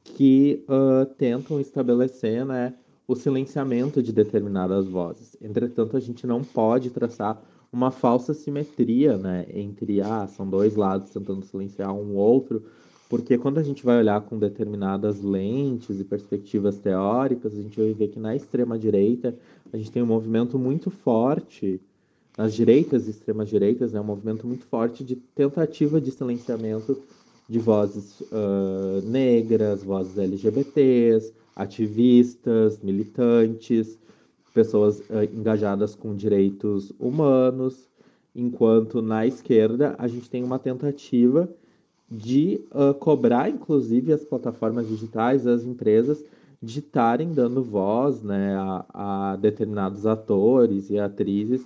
que 0.05 0.65
uh, 0.69 1.07
tentam 1.17 1.61
estabelecer, 1.61 2.45
né, 2.47 2.75
o 3.07 3.17
silenciamento 3.17 4.01
de 4.01 4.13
determinadas 4.13 4.87
vozes. 4.87 5.37
Entretanto, 5.41 5.97
a 5.97 6.01
gente 6.01 6.27
não 6.27 6.45
pode 6.45 6.91
traçar 6.91 7.43
uma 7.73 7.91
falsa 7.91 8.33
simetria, 8.33 9.17
né, 9.17 9.47
entre 9.53 10.01
ah, 10.01 10.27
são 10.27 10.49
dois 10.49 10.75
lados 10.75 11.11
tentando 11.11 11.45
silenciar 11.45 11.93
um 11.93 12.17
outro, 12.17 12.63
porque 13.09 13.39
quando 13.39 13.59
a 13.59 13.63
gente 13.63 13.85
vai 13.85 13.99
olhar 13.99 14.21
com 14.23 14.39
determinadas 14.39 15.23
lentes 15.23 16.01
e 16.01 16.05
perspectivas 16.05 16.79
teóricas, 16.79 17.53
a 17.53 17.63
gente 17.63 17.79
vai 17.79 17.93
ver 17.93 18.09
que 18.09 18.19
na 18.19 18.37
extrema 18.37 18.79
direita 18.79 19.35
a 19.73 19.77
gente 19.77 19.91
tem 19.91 20.03
um 20.03 20.07
movimento 20.07 20.59
muito 20.59 20.91
forte 20.91 21.81
nas 22.37 22.55
direitas 22.55 23.07
e 23.07 23.11
extremas 23.11 23.49
direitas, 23.49 23.93
né, 23.93 24.01
um 24.01 24.05
movimento 24.05 24.47
muito 24.47 24.65
forte 24.67 25.03
de 25.03 25.17
tentativa 25.17 26.01
de 26.01 26.11
silenciamento 26.11 26.97
de 27.49 27.59
vozes 27.59 28.21
uh, 28.21 29.01
negras, 29.05 29.83
vozes 29.83 30.19
LGBTs, 30.19 31.33
ativistas, 31.57 32.79
militantes, 32.83 33.99
pessoas 34.49 35.01
uh, 35.01 35.25
engajadas 35.33 35.95
com 35.95 36.15
direitos 36.15 36.93
humanos, 36.99 37.89
enquanto 38.35 39.03
na 39.03 39.27
esquerda 39.27 39.95
a 39.99 40.07
gente 40.09 40.29
tem 40.31 40.43
uma 40.43 40.59
tentativa 40.59 41.49
de 42.11 42.61
uh, 42.71 42.95
cobrar, 42.95 43.51
inclusive, 43.51 44.13
as 44.13 44.25
plataformas 44.25 44.89
digitais, 44.89 45.47
as 45.47 45.65
empresas, 45.65 46.25
de 46.63 46.81
estarem 46.81 47.33
dando 47.33 47.63
voz 47.63 48.23
né, 48.23 48.57
a, 48.57 49.33
a 49.33 49.37
determinados 49.37 50.07
atores 50.07 50.91
e 50.91 50.99
atrizes 50.99 51.65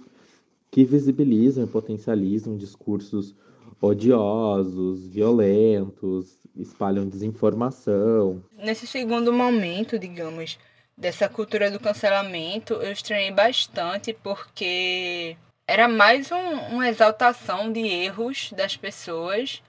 que 0.70 0.84
visibilizam 0.84 1.64
e 1.64 1.66
potencializam 1.66 2.56
discursos 2.56 3.34
odiosos, 3.80 5.06
violentos, 5.06 6.38
espalham 6.56 7.08
desinformação. 7.08 8.42
Nesse 8.56 8.86
segundo 8.86 9.32
momento, 9.32 9.98
digamos, 9.98 10.58
dessa 10.96 11.28
cultura 11.28 11.70
do 11.70 11.80
cancelamento, 11.80 12.74
eu 12.74 12.92
estranhei 12.92 13.30
bastante 13.30 14.12
porque 14.12 15.36
era 15.66 15.88
mais 15.88 16.30
um, 16.30 16.50
uma 16.74 16.88
exaltação 16.88 17.72
de 17.72 17.80
erros 17.80 18.52
das 18.52 18.76
pessoas 18.76 19.62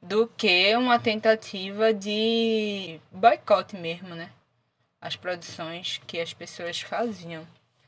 do 0.00 0.28
que 0.28 0.74
uma 0.76 0.98
tentativa 0.98 1.92
de 1.92 3.00
boicote 3.10 3.76
mesmo, 3.76 4.14
né? 4.14 4.30
As 5.00 5.16
produções 5.16 6.00
que 6.06 6.20
as 6.20 6.32
pessoas 6.32 6.80
faziam. 6.80 7.46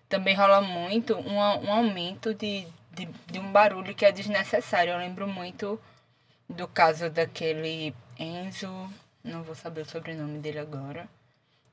Também 0.08 0.34
rola 0.34 0.60
muito 0.60 1.16
um, 1.16 1.36
um 1.36 1.72
aumento 1.72 2.34
de, 2.34 2.66
de, 2.92 3.06
de 3.26 3.38
um 3.38 3.52
barulho 3.52 3.94
que 3.94 4.04
é 4.04 4.12
desnecessário. 4.12 4.92
Eu 4.92 4.98
lembro 4.98 5.26
muito 5.28 5.80
do 6.48 6.66
caso 6.66 7.08
daquele 7.08 7.94
Enzo 8.18 8.90
não 9.22 9.42
vou 9.42 9.54
saber 9.54 9.82
o 9.82 9.88
sobrenome 9.88 10.38
dele 10.38 10.58
agora, 10.58 11.08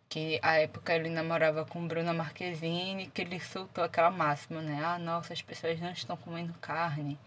que 0.10 0.40
a 0.42 0.56
época 0.60 0.94
ele 0.94 1.10
namorava 1.10 1.66
com 1.66 1.88
Bruna 1.88 2.14
Marquezine, 2.14 3.08
que 3.08 3.22
ele 3.22 3.40
soltou 3.40 3.84
aquela 3.84 4.10
máxima, 4.10 4.62
né? 4.62 4.82
Ah, 4.84 4.98
nossa, 4.98 5.34
as 5.34 5.42
pessoas 5.42 5.80
não 5.80 5.92
estão 5.92 6.16
comendo 6.16 6.54
carne. 6.62 7.20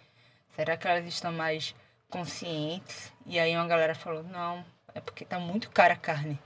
Será 0.57 0.77
que 0.77 0.89
elas 0.89 1.07
estão 1.07 1.33
mais 1.33 1.75
conscientes? 2.09 3.13
E 3.27 3.39
aí 3.39 3.55
uma 3.55 3.67
galera 3.67 3.95
falou, 3.95 4.23
não, 4.23 4.65
é 4.95 5.01
porque 5.01 5.25
tá 5.25 5.39
muito 5.39 5.71
cara 5.71 5.95
a 5.95 5.97
carne. 5.97 6.39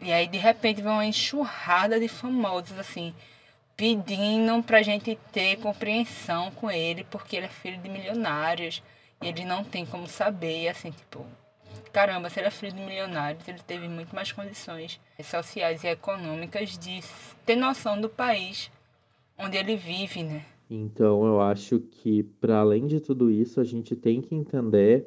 E 0.00 0.12
aí 0.12 0.26
de 0.26 0.38
repente 0.38 0.80
vem 0.80 0.92
uma 0.92 1.04
enxurrada 1.04 2.00
de 2.00 2.08
famosos, 2.08 2.78
assim, 2.78 3.14
pedindo 3.76 4.62
pra 4.62 4.82
gente 4.82 5.18
ter 5.32 5.56
compreensão 5.56 6.50
com 6.52 6.70
ele, 6.70 7.04
porque 7.04 7.36
ele 7.36 7.46
é 7.46 7.50
filho 7.50 7.78
de 7.78 7.88
milionários 7.88 8.82
e 9.20 9.28
ele 9.28 9.44
não 9.44 9.64
tem 9.64 9.84
como 9.84 10.06
saber, 10.06 10.68
assim, 10.68 10.90
tipo, 10.90 11.26
caramba, 11.92 12.30
se 12.30 12.40
ele 12.40 12.50
filho 12.50 12.72
de 12.72 12.80
milionários, 12.80 13.46
ele 13.46 13.60
teve 13.66 13.88
muito 13.88 14.14
mais 14.14 14.32
condições 14.32 15.00
sociais 15.22 15.84
e 15.84 15.88
econômicas 15.88 16.78
de 16.78 17.00
ter 17.44 17.56
noção 17.56 18.00
do 18.00 18.08
país 18.08 18.70
onde 19.38 19.56
ele 19.56 19.76
vive, 19.76 20.22
né? 20.22 20.44
Então, 20.70 21.26
eu 21.26 21.40
acho 21.40 21.80
que, 21.80 22.22
para 22.22 22.60
além 22.60 22.86
de 22.86 23.00
tudo 23.00 23.30
isso, 23.30 23.60
a 23.60 23.64
gente 23.64 23.96
tem 23.96 24.20
que 24.20 24.34
entender 24.34 25.06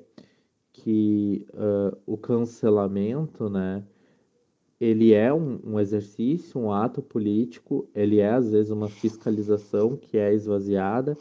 que 0.73 1.45
uh, 1.53 1.97
o 2.05 2.17
cancelamento, 2.17 3.49
né, 3.49 3.83
ele 4.81 5.13
é 5.13 5.33
um, 5.33 5.59
um, 5.63 5.79
exercício, 5.79 6.59
um 6.59 6.73
ato 6.73 7.01
político, 7.01 7.87
ele 7.95 8.19
é 8.19 8.31
às 8.31 8.51
vezes 8.51 8.71
uma 8.71 8.89
fiscalização 8.89 9.95
que 9.95 10.17
é 10.17 10.33
esvaziada, 10.33 11.15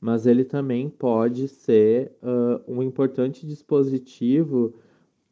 mas 0.00 0.26
ele 0.26 0.44
também 0.44 0.88
pode 0.88 1.46
ser 1.48 2.12
uh, 2.22 2.62
um 2.66 2.82
importante 2.82 3.46
dispositivo 3.46 4.72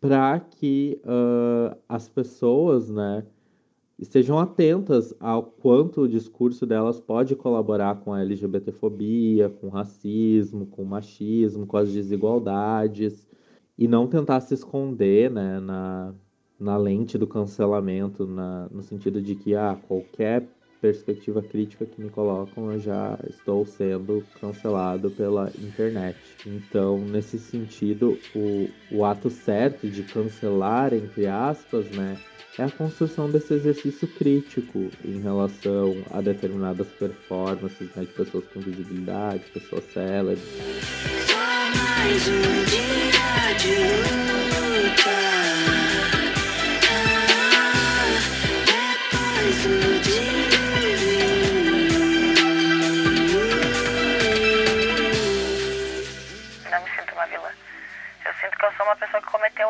para 0.01 0.41
que 0.41 1.01
uh, 1.05 1.77
as 1.89 2.09
pessoas, 2.09 2.89
né, 2.89 3.25
estejam 3.99 4.39
atentas 4.39 5.15
ao 5.21 5.43
quanto 5.43 6.03
o 6.03 6.09
discurso 6.09 6.65
delas 6.67 6.99
pode 6.99 7.37
colaborar 7.37 8.01
com 8.01 8.13
a 8.13 8.23
LGBTfobia, 8.23 9.51
com 9.51 9.69
racismo, 9.69 10.67
com 10.67 10.85
machismo, 10.85 11.67
com 11.67 11.77
as 11.77 11.93
desigualdades 11.93 13.29
e 13.77 13.87
não 13.87 14.07
tentar 14.07 14.41
se 14.41 14.55
esconder, 14.55 15.31
né, 15.31 15.61
na 15.61 16.15
na 16.61 16.77
lente 16.77 17.17
do 17.17 17.27
cancelamento, 17.27 18.27
na, 18.27 18.69
no 18.71 18.83
sentido 18.83 19.23
de 19.23 19.35
que 19.35 19.55
ah, 19.55 19.79
qualquer 19.89 20.47
perspectiva 20.81 21.43
crítica 21.43 21.85
que 21.85 22.01
me 22.01 22.09
colocam, 22.09 22.73
eu 22.73 22.79
já 22.79 23.19
estou 23.29 23.67
sendo 23.67 24.25
cancelado 24.41 25.11
pela 25.11 25.51
internet. 25.59 26.17
Então, 26.47 26.99
nesse 26.99 27.39
sentido, 27.39 28.19
o, 28.35 28.69
o 28.91 29.05
ato 29.05 29.31
certo 29.31 29.89
de 29.89 30.03
cancelar, 30.03 30.95
entre 30.95 31.27
aspas, 31.27 31.89
né, 31.91 32.17
é 32.59 32.65
a 32.65 32.71
construção 32.71 33.31
desse 33.31 33.55
exercício 33.55 34.09
crítico 34.09 34.91
em 35.05 35.21
relação 35.21 35.97
a 36.11 36.21
determinadas 36.21 36.89
performances 36.89 37.89
né, 37.95 38.05
de 38.05 38.13
pessoas 38.13 38.45
com 38.53 38.61
visibilidade, 38.61 39.45
pessoas 39.53 39.85
célebres. 39.93 40.43
Só 41.27 41.37
mais 41.39 42.29
um 42.29 42.65
dia 42.65 42.90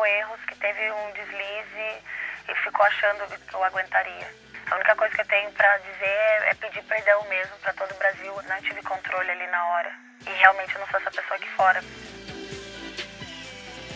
cometeu 0.01 0.05
erros, 0.05 0.39
que 0.47 0.55
teve 0.55 0.91
um 0.91 1.11
deslize 1.13 2.01
e 2.49 2.55
ficou 2.63 2.85
achando 2.85 3.27
que 3.27 3.55
eu 3.55 3.63
aguentaria. 3.63 4.27
A 4.69 4.75
única 4.75 4.95
coisa 4.95 5.13
que 5.13 5.21
eu 5.21 5.25
tenho 5.25 5.51
para 5.51 5.77
dizer 5.77 6.43
é 6.49 6.53
pedir 6.55 6.83
perdão 6.83 7.23
mesmo 7.29 7.55
para 7.61 7.73
todo 7.73 7.91
o 7.91 7.97
Brasil. 7.97 8.33
Não 8.47 8.61
tive 8.61 8.81
controle 8.81 9.29
ali 9.29 9.47
na 9.47 9.65
hora. 9.67 9.91
E 10.25 10.29
realmente 10.29 10.73
eu 10.75 10.81
não 10.81 10.87
sou 10.87 10.99
essa 10.99 11.11
pessoa 11.11 11.35
aqui 11.35 11.49
fora. 11.49 11.83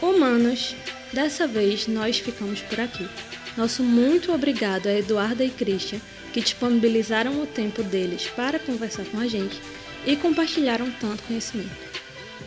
Humanos, 0.01 0.75
dessa 1.13 1.47
vez 1.47 1.87
nós 1.87 2.19
ficamos 2.19 2.61
por 2.61 2.79
aqui. 2.79 3.09
Nosso 3.57 3.83
muito 3.83 4.33
obrigado 4.33 4.87
a 4.87 4.93
Eduarda 4.93 5.43
e 5.43 5.49
Christian, 5.49 5.99
que 6.33 6.41
disponibilizaram 6.41 7.41
o 7.41 7.47
tempo 7.47 7.81
deles 7.81 8.27
para 8.29 8.59
conversar 8.59 9.05
com 9.05 9.19
a 9.19 9.27
gente 9.27 9.61
e 10.05 10.17
compartilharam 10.17 10.91
tanto 10.91 11.23
conhecimento. 11.23 11.84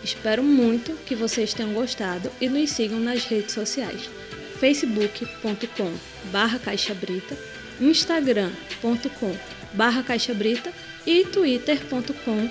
Espero 0.03 0.42
muito 0.42 0.92
que 1.07 1.14
vocês 1.14 1.53
tenham 1.53 1.72
gostado 1.72 2.31
e 2.40 2.48
nos 2.48 2.70
sigam 2.70 2.98
nas 2.98 3.24
redes 3.24 3.53
sociais 3.53 4.09
facebook.com 4.59 5.92
barra 6.33 6.59
caixabrita, 6.59 7.37
instagram.com 7.81 9.37
barra 9.72 10.03
caixabrita 10.03 10.72
e 11.07 11.24
twitter.com 11.24 12.51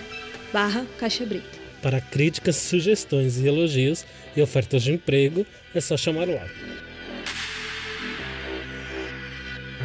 barra 0.51 0.85
caixabrita. 0.97 1.57
Para 1.81 2.01
críticas, 2.01 2.55
sugestões 2.55 3.37
e 3.37 3.47
elogios 3.47 4.05
e 4.35 4.41
ofertas 4.41 4.83
de 4.83 4.93
emprego, 4.93 5.45
é 5.75 5.81
só 5.81 5.95
chamar 5.95 6.27
o 6.27 6.37
ar. 6.37 6.49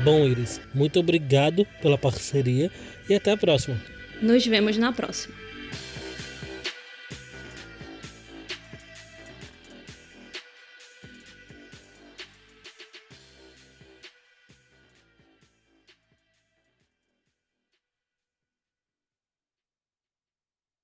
Bom, 0.04 0.26
Iris, 0.26 0.60
muito 0.74 0.98
obrigado 0.98 1.66
pela 1.80 1.96
parceria 1.98 2.70
e 3.08 3.14
até 3.14 3.32
a 3.32 3.36
próxima. 3.36 3.80
Nos 4.20 4.44
vemos 4.46 4.76
na 4.76 4.92
próxima. 4.92 5.34